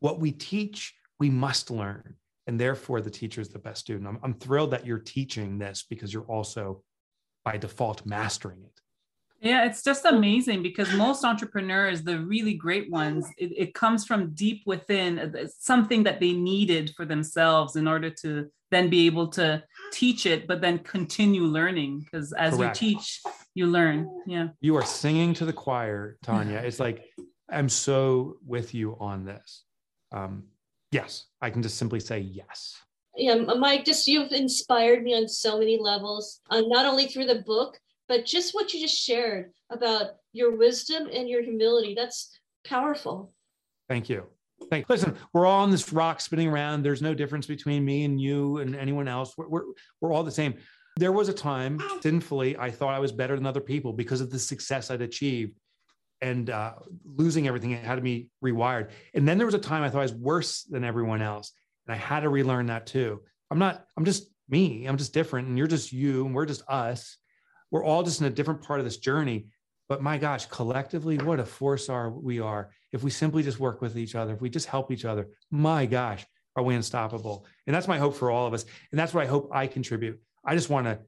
What 0.00 0.20
we 0.20 0.32
teach, 0.32 0.94
we 1.18 1.30
must 1.30 1.70
learn. 1.70 2.14
And 2.46 2.60
therefore, 2.60 3.00
the 3.00 3.10
teacher 3.10 3.40
is 3.40 3.48
the 3.48 3.58
best 3.58 3.80
student. 3.80 4.06
I'm, 4.06 4.18
I'm 4.22 4.34
thrilled 4.34 4.72
that 4.72 4.84
you're 4.84 4.98
teaching 4.98 5.58
this 5.58 5.84
because 5.88 6.12
you're 6.12 6.24
also, 6.24 6.82
by 7.44 7.56
default, 7.56 8.04
mastering 8.06 8.62
it. 8.64 8.74
Yeah, 9.40 9.66
it's 9.66 9.82
just 9.82 10.06
amazing 10.06 10.62
because 10.62 10.90
most 10.94 11.22
entrepreneurs, 11.22 12.02
the 12.02 12.18
really 12.18 12.54
great 12.54 12.90
ones, 12.90 13.26
it, 13.36 13.52
it, 13.54 13.74
comes 13.74 14.06
from 14.06 14.32
deep 14.32 14.62
within 14.64 15.18
uh, 15.18 15.46
something 15.58 16.02
that 16.04 16.18
they 16.18 16.32
needed 16.32 16.94
for 16.96 17.04
themselves 17.04 17.76
in 17.76 17.86
order 17.86 18.08
to 18.22 18.50
then 18.70 18.88
be 18.88 19.04
able 19.04 19.28
to 19.28 19.62
teach 19.92 20.24
it, 20.24 20.46
but 20.46 20.62
then 20.62 20.78
continue 20.78 21.42
learning. 21.42 22.00
Because 22.00 22.32
as 22.32 22.56
Correct. 22.56 22.80
you 22.80 22.94
teach, 22.94 23.20
you 23.54 23.66
learn. 23.66 24.08
Yeah. 24.26 24.48
You 24.62 24.76
are 24.76 24.86
singing 24.86 25.34
to 25.34 25.44
the 25.44 25.52
choir, 25.52 26.16
Tanya. 26.22 26.58
It's 26.64 26.80
like, 26.80 27.04
I'm 27.50 27.68
so 27.68 28.38
with 28.46 28.72
you 28.72 28.96
on 28.98 29.26
this. 29.26 29.64
Um, 30.10 30.44
yes, 30.90 31.26
I 31.42 31.50
can 31.50 31.62
just 31.62 31.76
simply 31.76 32.00
say 32.00 32.20
yes. 32.20 32.80
Yeah, 33.16 33.36
Mike, 33.36 33.84
just 33.84 34.08
you've 34.08 34.32
inspired 34.32 35.02
me 35.02 35.14
on 35.14 35.28
so 35.28 35.58
many 35.58 35.78
levels, 35.78 36.40
uh, 36.50 36.62
not 36.66 36.84
only 36.84 37.06
through 37.06 37.26
the 37.26 37.42
book, 37.46 37.78
but 38.08 38.24
just 38.24 38.54
what 38.54 38.74
you 38.74 38.80
just 38.80 39.00
shared 39.00 39.52
about 39.70 40.16
your 40.32 40.56
wisdom 40.56 41.08
and 41.12 41.28
your 41.28 41.42
humility, 41.42 41.94
that's 41.94 42.38
powerful. 42.66 43.32
Thank 43.88 44.08
you. 44.08 44.24
Thank 44.68 44.82
you. 44.88 44.92
Listen, 44.94 45.16
we're 45.32 45.46
all 45.46 45.62
on 45.62 45.70
this 45.70 45.92
rock 45.92 46.20
spinning 46.20 46.48
around. 46.48 46.82
There's 46.82 47.02
no 47.02 47.14
difference 47.14 47.46
between 47.46 47.84
me 47.84 48.04
and 48.04 48.20
you 48.20 48.58
and 48.58 48.74
anyone 48.74 49.08
else. 49.08 49.34
We're, 49.36 49.48
we're, 49.48 49.64
we're 50.00 50.12
all 50.12 50.24
the 50.24 50.30
same. 50.30 50.54
There 50.96 51.12
was 51.12 51.28
a 51.28 51.32
time, 51.32 51.80
sinfully, 52.00 52.56
I 52.56 52.70
thought 52.70 52.94
I 52.94 52.98
was 53.00 53.12
better 53.12 53.36
than 53.36 53.46
other 53.46 53.60
people 53.60 53.92
because 53.92 54.20
of 54.20 54.30
the 54.30 54.38
success 54.38 54.90
I'd 54.90 55.02
achieved 55.02 55.54
and 56.20 56.50
uh, 56.50 56.74
losing 57.04 57.48
everything 57.48 57.72
it 57.72 57.84
had 57.84 57.96
to 57.96 58.00
be 58.00 58.28
rewired. 58.42 58.90
And 59.12 59.26
then 59.26 59.36
there 59.36 59.46
was 59.46 59.54
a 59.54 59.58
time 59.58 59.82
I 59.82 59.90
thought 59.90 59.98
I 59.98 60.02
was 60.02 60.14
worse 60.14 60.62
than 60.62 60.84
everyone 60.84 61.20
else. 61.20 61.52
And 61.86 61.94
I 61.94 61.98
had 61.98 62.20
to 62.20 62.28
relearn 62.28 62.66
that 62.66 62.86
too. 62.86 63.20
I'm 63.50 63.58
not, 63.58 63.84
I'm 63.96 64.04
just 64.04 64.28
me. 64.48 64.86
I'm 64.86 64.96
just 64.96 65.14
different. 65.14 65.48
And 65.48 65.58
you're 65.58 65.66
just 65.66 65.92
you. 65.92 66.26
And 66.26 66.34
we're 66.34 66.46
just 66.46 66.62
us 66.68 67.18
we're 67.74 67.84
all 67.84 68.04
just 68.04 68.20
in 68.20 68.28
a 68.28 68.30
different 68.30 68.62
part 68.62 68.78
of 68.78 68.86
this 68.86 68.98
journey. 68.98 69.46
But 69.88 70.00
my 70.00 70.16
gosh, 70.16 70.46
collectively, 70.46 71.18
what 71.18 71.40
a 71.40 71.44
force 71.44 71.88
are 71.88 72.08
we 72.08 72.38
are. 72.38 72.70
If 72.92 73.02
we 73.02 73.10
simply 73.10 73.42
just 73.42 73.58
work 73.58 73.82
with 73.82 73.98
each 73.98 74.14
other, 74.14 74.32
if 74.32 74.40
we 74.40 74.48
just 74.48 74.68
help 74.68 74.92
each 74.92 75.04
other, 75.04 75.26
my 75.50 75.84
gosh, 75.84 76.24
are 76.54 76.62
we 76.62 76.76
unstoppable? 76.76 77.46
And 77.66 77.74
that's 77.74 77.88
my 77.88 77.98
hope 77.98 78.14
for 78.14 78.30
all 78.30 78.46
of 78.46 78.54
us. 78.54 78.64
And 78.92 78.98
that's 78.98 79.12
what 79.12 79.24
I 79.24 79.26
hope 79.26 79.50
I 79.52 79.66
contribute. 79.66 80.20
I 80.44 80.54
just 80.54 80.70
want 80.70 80.86
to 80.86 81.00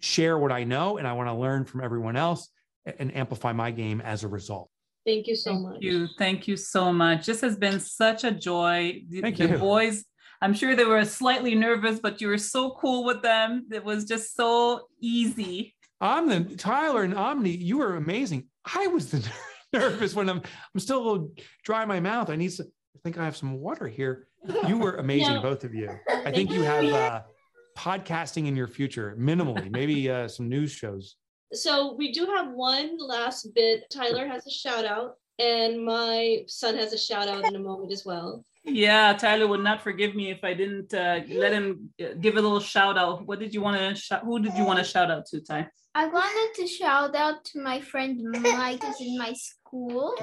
share 0.00 0.38
what 0.38 0.50
I 0.50 0.64
know 0.64 0.96
and 0.96 1.06
I 1.06 1.12
want 1.12 1.28
to 1.28 1.34
learn 1.34 1.66
from 1.66 1.84
everyone 1.84 2.16
else 2.16 2.48
and 2.86 3.14
amplify 3.14 3.52
my 3.52 3.70
game 3.70 4.00
as 4.00 4.24
a 4.24 4.28
result. 4.28 4.70
Thank 5.08 5.26
you 5.26 5.36
so 5.36 5.52
Thank 5.52 5.62
much. 5.62 5.76
You. 5.80 6.08
Thank 6.18 6.48
you 6.48 6.56
so 6.58 6.92
much. 6.92 7.24
This 7.24 7.40
has 7.40 7.56
been 7.56 7.80
such 7.80 8.24
a 8.24 8.30
joy. 8.30 9.04
The, 9.08 9.22
Thank 9.22 9.38
the 9.38 9.48
you. 9.48 9.56
boys, 9.56 10.04
I'm 10.42 10.52
sure 10.52 10.76
they 10.76 10.84
were 10.84 11.02
slightly 11.06 11.54
nervous, 11.54 11.98
but 11.98 12.20
you 12.20 12.28
were 12.28 12.36
so 12.36 12.72
cool 12.72 13.04
with 13.04 13.22
them. 13.22 13.66
It 13.72 13.82
was 13.82 14.04
just 14.04 14.36
so 14.36 14.82
easy. 15.00 15.74
I'm 15.98 16.28
the 16.28 16.56
Tyler 16.56 17.04
and 17.04 17.14
Omni. 17.14 17.56
You 17.56 17.78
were 17.78 17.96
amazing. 17.96 18.48
I 18.66 18.88
was 18.88 19.10
the 19.10 19.26
nervous 19.72 20.14
when 20.14 20.28
I'm 20.28 20.42
I'm 20.74 20.80
still 20.80 20.98
a 20.98 21.04
little 21.08 21.32
dry 21.64 21.84
in 21.84 21.88
my 21.88 22.00
mouth. 22.00 22.28
I 22.28 22.36
need 22.36 22.50
to 22.50 22.64
I 22.64 22.98
think 23.02 23.16
I 23.16 23.24
have 23.24 23.36
some 23.36 23.58
water 23.60 23.88
here. 23.88 24.28
You 24.66 24.76
were 24.76 24.96
amazing, 24.98 25.36
yeah. 25.36 25.40
both 25.40 25.64
of 25.64 25.74
you. 25.74 25.88
I 26.10 26.30
think 26.30 26.50
you 26.50 26.64
have 26.64 26.84
uh, 26.84 27.22
podcasting 27.78 28.46
in 28.46 28.56
your 28.56 28.68
future, 28.68 29.16
minimally, 29.18 29.70
maybe 29.70 30.10
uh, 30.10 30.28
some 30.28 30.50
news 30.50 30.70
shows. 30.70 31.16
So 31.52 31.94
we 31.94 32.12
do 32.12 32.26
have 32.26 32.50
one 32.50 32.98
last 32.98 33.54
bit. 33.54 33.88
Tyler 33.90 34.26
has 34.26 34.46
a 34.46 34.50
shout 34.50 34.84
out, 34.84 35.16
and 35.38 35.84
my 35.84 36.44
son 36.46 36.76
has 36.76 36.92
a 36.92 36.98
shout 36.98 37.28
out 37.28 37.44
in 37.44 37.56
a 37.56 37.58
moment 37.58 37.92
as 37.92 38.04
well. 38.04 38.44
Yeah, 38.64 39.14
Tyler 39.14 39.46
would 39.46 39.62
not 39.62 39.82
forgive 39.82 40.14
me 40.14 40.30
if 40.30 40.44
I 40.44 40.52
didn't 40.52 40.92
uh, 40.92 41.20
let 41.28 41.52
him 41.52 41.88
uh, 42.00 42.14
give 42.20 42.36
a 42.36 42.40
little 42.40 42.60
shout 42.60 42.98
out. 42.98 43.26
What 43.26 43.38
did 43.38 43.54
you 43.54 43.62
want 43.62 43.78
to 43.78 43.94
shout? 43.94 44.24
Who 44.24 44.40
did 44.40 44.54
you 44.54 44.64
want 44.64 44.78
to 44.78 44.84
shout 44.84 45.10
out 45.10 45.24
to, 45.26 45.40
Ty? 45.40 45.68
I 45.94 46.06
wanted 46.06 46.60
to 46.60 46.66
shout 46.66 47.16
out 47.16 47.44
to 47.46 47.62
my 47.62 47.80
friend 47.80 48.20
Mike, 48.42 48.82
who's 48.82 49.00
in 49.00 49.16
my 49.16 49.32
school. 49.32 50.14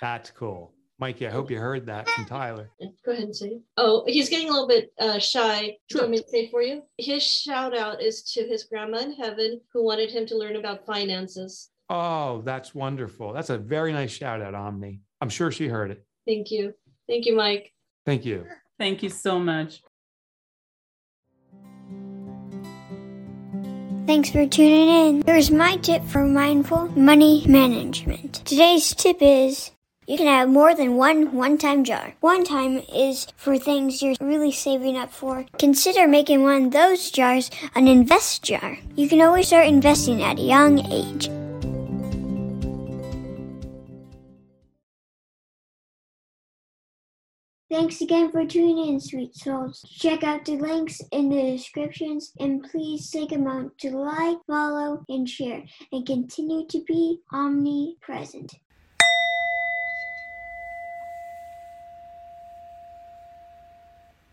That's 0.00 0.30
cool. 0.30 0.73
Mikey, 0.98 1.26
I 1.26 1.30
hope 1.30 1.50
you 1.50 1.58
heard 1.58 1.86
that 1.86 2.08
from 2.08 2.24
Tyler. 2.24 2.70
Go 3.04 3.12
ahead 3.12 3.24
and 3.24 3.36
say. 3.36 3.58
Oh, 3.76 4.04
he's 4.06 4.28
getting 4.28 4.48
a 4.48 4.52
little 4.52 4.68
bit 4.68 4.92
uh, 5.00 5.18
shy. 5.18 5.60
Sure. 5.60 5.72
Do 5.88 5.96
you 5.96 6.00
want 6.02 6.10
me 6.12 6.18
to 6.18 6.28
say 6.28 6.50
for 6.50 6.62
you? 6.62 6.82
His 6.98 7.22
shout 7.22 7.76
out 7.76 8.00
is 8.00 8.22
to 8.34 8.46
his 8.46 8.64
grandma 8.64 8.98
in 8.98 9.12
heaven 9.12 9.60
who 9.72 9.84
wanted 9.84 10.10
him 10.10 10.24
to 10.26 10.38
learn 10.38 10.56
about 10.56 10.86
finances. 10.86 11.70
Oh, 11.90 12.42
that's 12.42 12.74
wonderful. 12.74 13.32
That's 13.32 13.50
a 13.50 13.58
very 13.58 13.92
nice 13.92 14.12
shout 14.12 14.40
out, 14.40 14.54
Omni. 14.54 15.00
I'm 15.20 15.28
sure 15.28 15.50
she 15.50 15.66
heard 15.66 15.90
it. 15.90 16.04
Thank 16.26 16.50
you. 16.50 16.72
Thank 17.08 17.26
you, 17.26 17.34
Mike. 17.36 17.72
Thank 18.06 18.24
you. 18.24 18.46
Thank 18.78 19.02
you 19.02 19.10
so 19.10 19.38
much. 19.38 19.82
Thanks 24.06 24.30
for 24.30 24.46
tuning 24.46 24.88
in. 24.88 25.22
Here's 25.26 25.50
my 25.50 25.76
tip 25.76 26.04
for 26.04 26.24
mindful 26.24 26.88
money 26.90 27.44
management. 27.48 28.34
Today's 28.44 28.94
tip 28.94 29.16
is 29.20 29.70
you 30.06 30.16
can 30.16 30.26
have 30.26 30.48
more 30.48 30.74
than 30.74 30.96
one 30.96 31.32
one 31.32 31.56
time 31.58 31.84
jar. 31.84 32.14
One 32.20 32.44
time 32.44 32.82
is 32.92 33.26
for 33.36 33.58
things 33.58 34.02
you're 34.02 34.16
really 34.20 34.52
saving 34.52 34.96
up 34.96 35.12
for. 35.12 35.46
Consider 35.58 36.06
making 36.06 36.42
one 36.42 36.66
of 36.66 36.72
those 36.72 37.10
jars 37.10 37.50
an 37.74 37.88
invest 37.88 38.42
jar. 38.42 38.78
You 38.96 39.08
can 39.08 39.20
always 39.20 39.48
start 39.48 39.66
investing 39.66 40.22
at 40.22 40.38
a 40.38 40.42
young 40.42 40.78
age. 40.92 41.30
Thanks 47.70 48.00
again 48.02 48.30
for 48.30 48.46
tuning 48.46 48.86
in, 48.86 49.00
sweet 49.00 49.34
souls. 49.34 49.84
Check 49.98 50.22
out 50.22 50.44
the 50.44 50.56
links 50.56 51.00
in 51.10 51.28
the 51.28 51.56
descriptions 51.56 52.32
and 52.38 52.62
please 52.62 53.10
take 53.10 53.32
a 53.32 53.38
moment 53.38 53.76
to 53.78 53.90
like, 53.90 54.38
follow, 54.46 55.04
and 55.08 55.28
share 55.28 55.64
and 55.90 56.06
continue 56.06 56.68
to 56.68 56.84
be 56.86 57.18
omnipresent. 57.32 58.54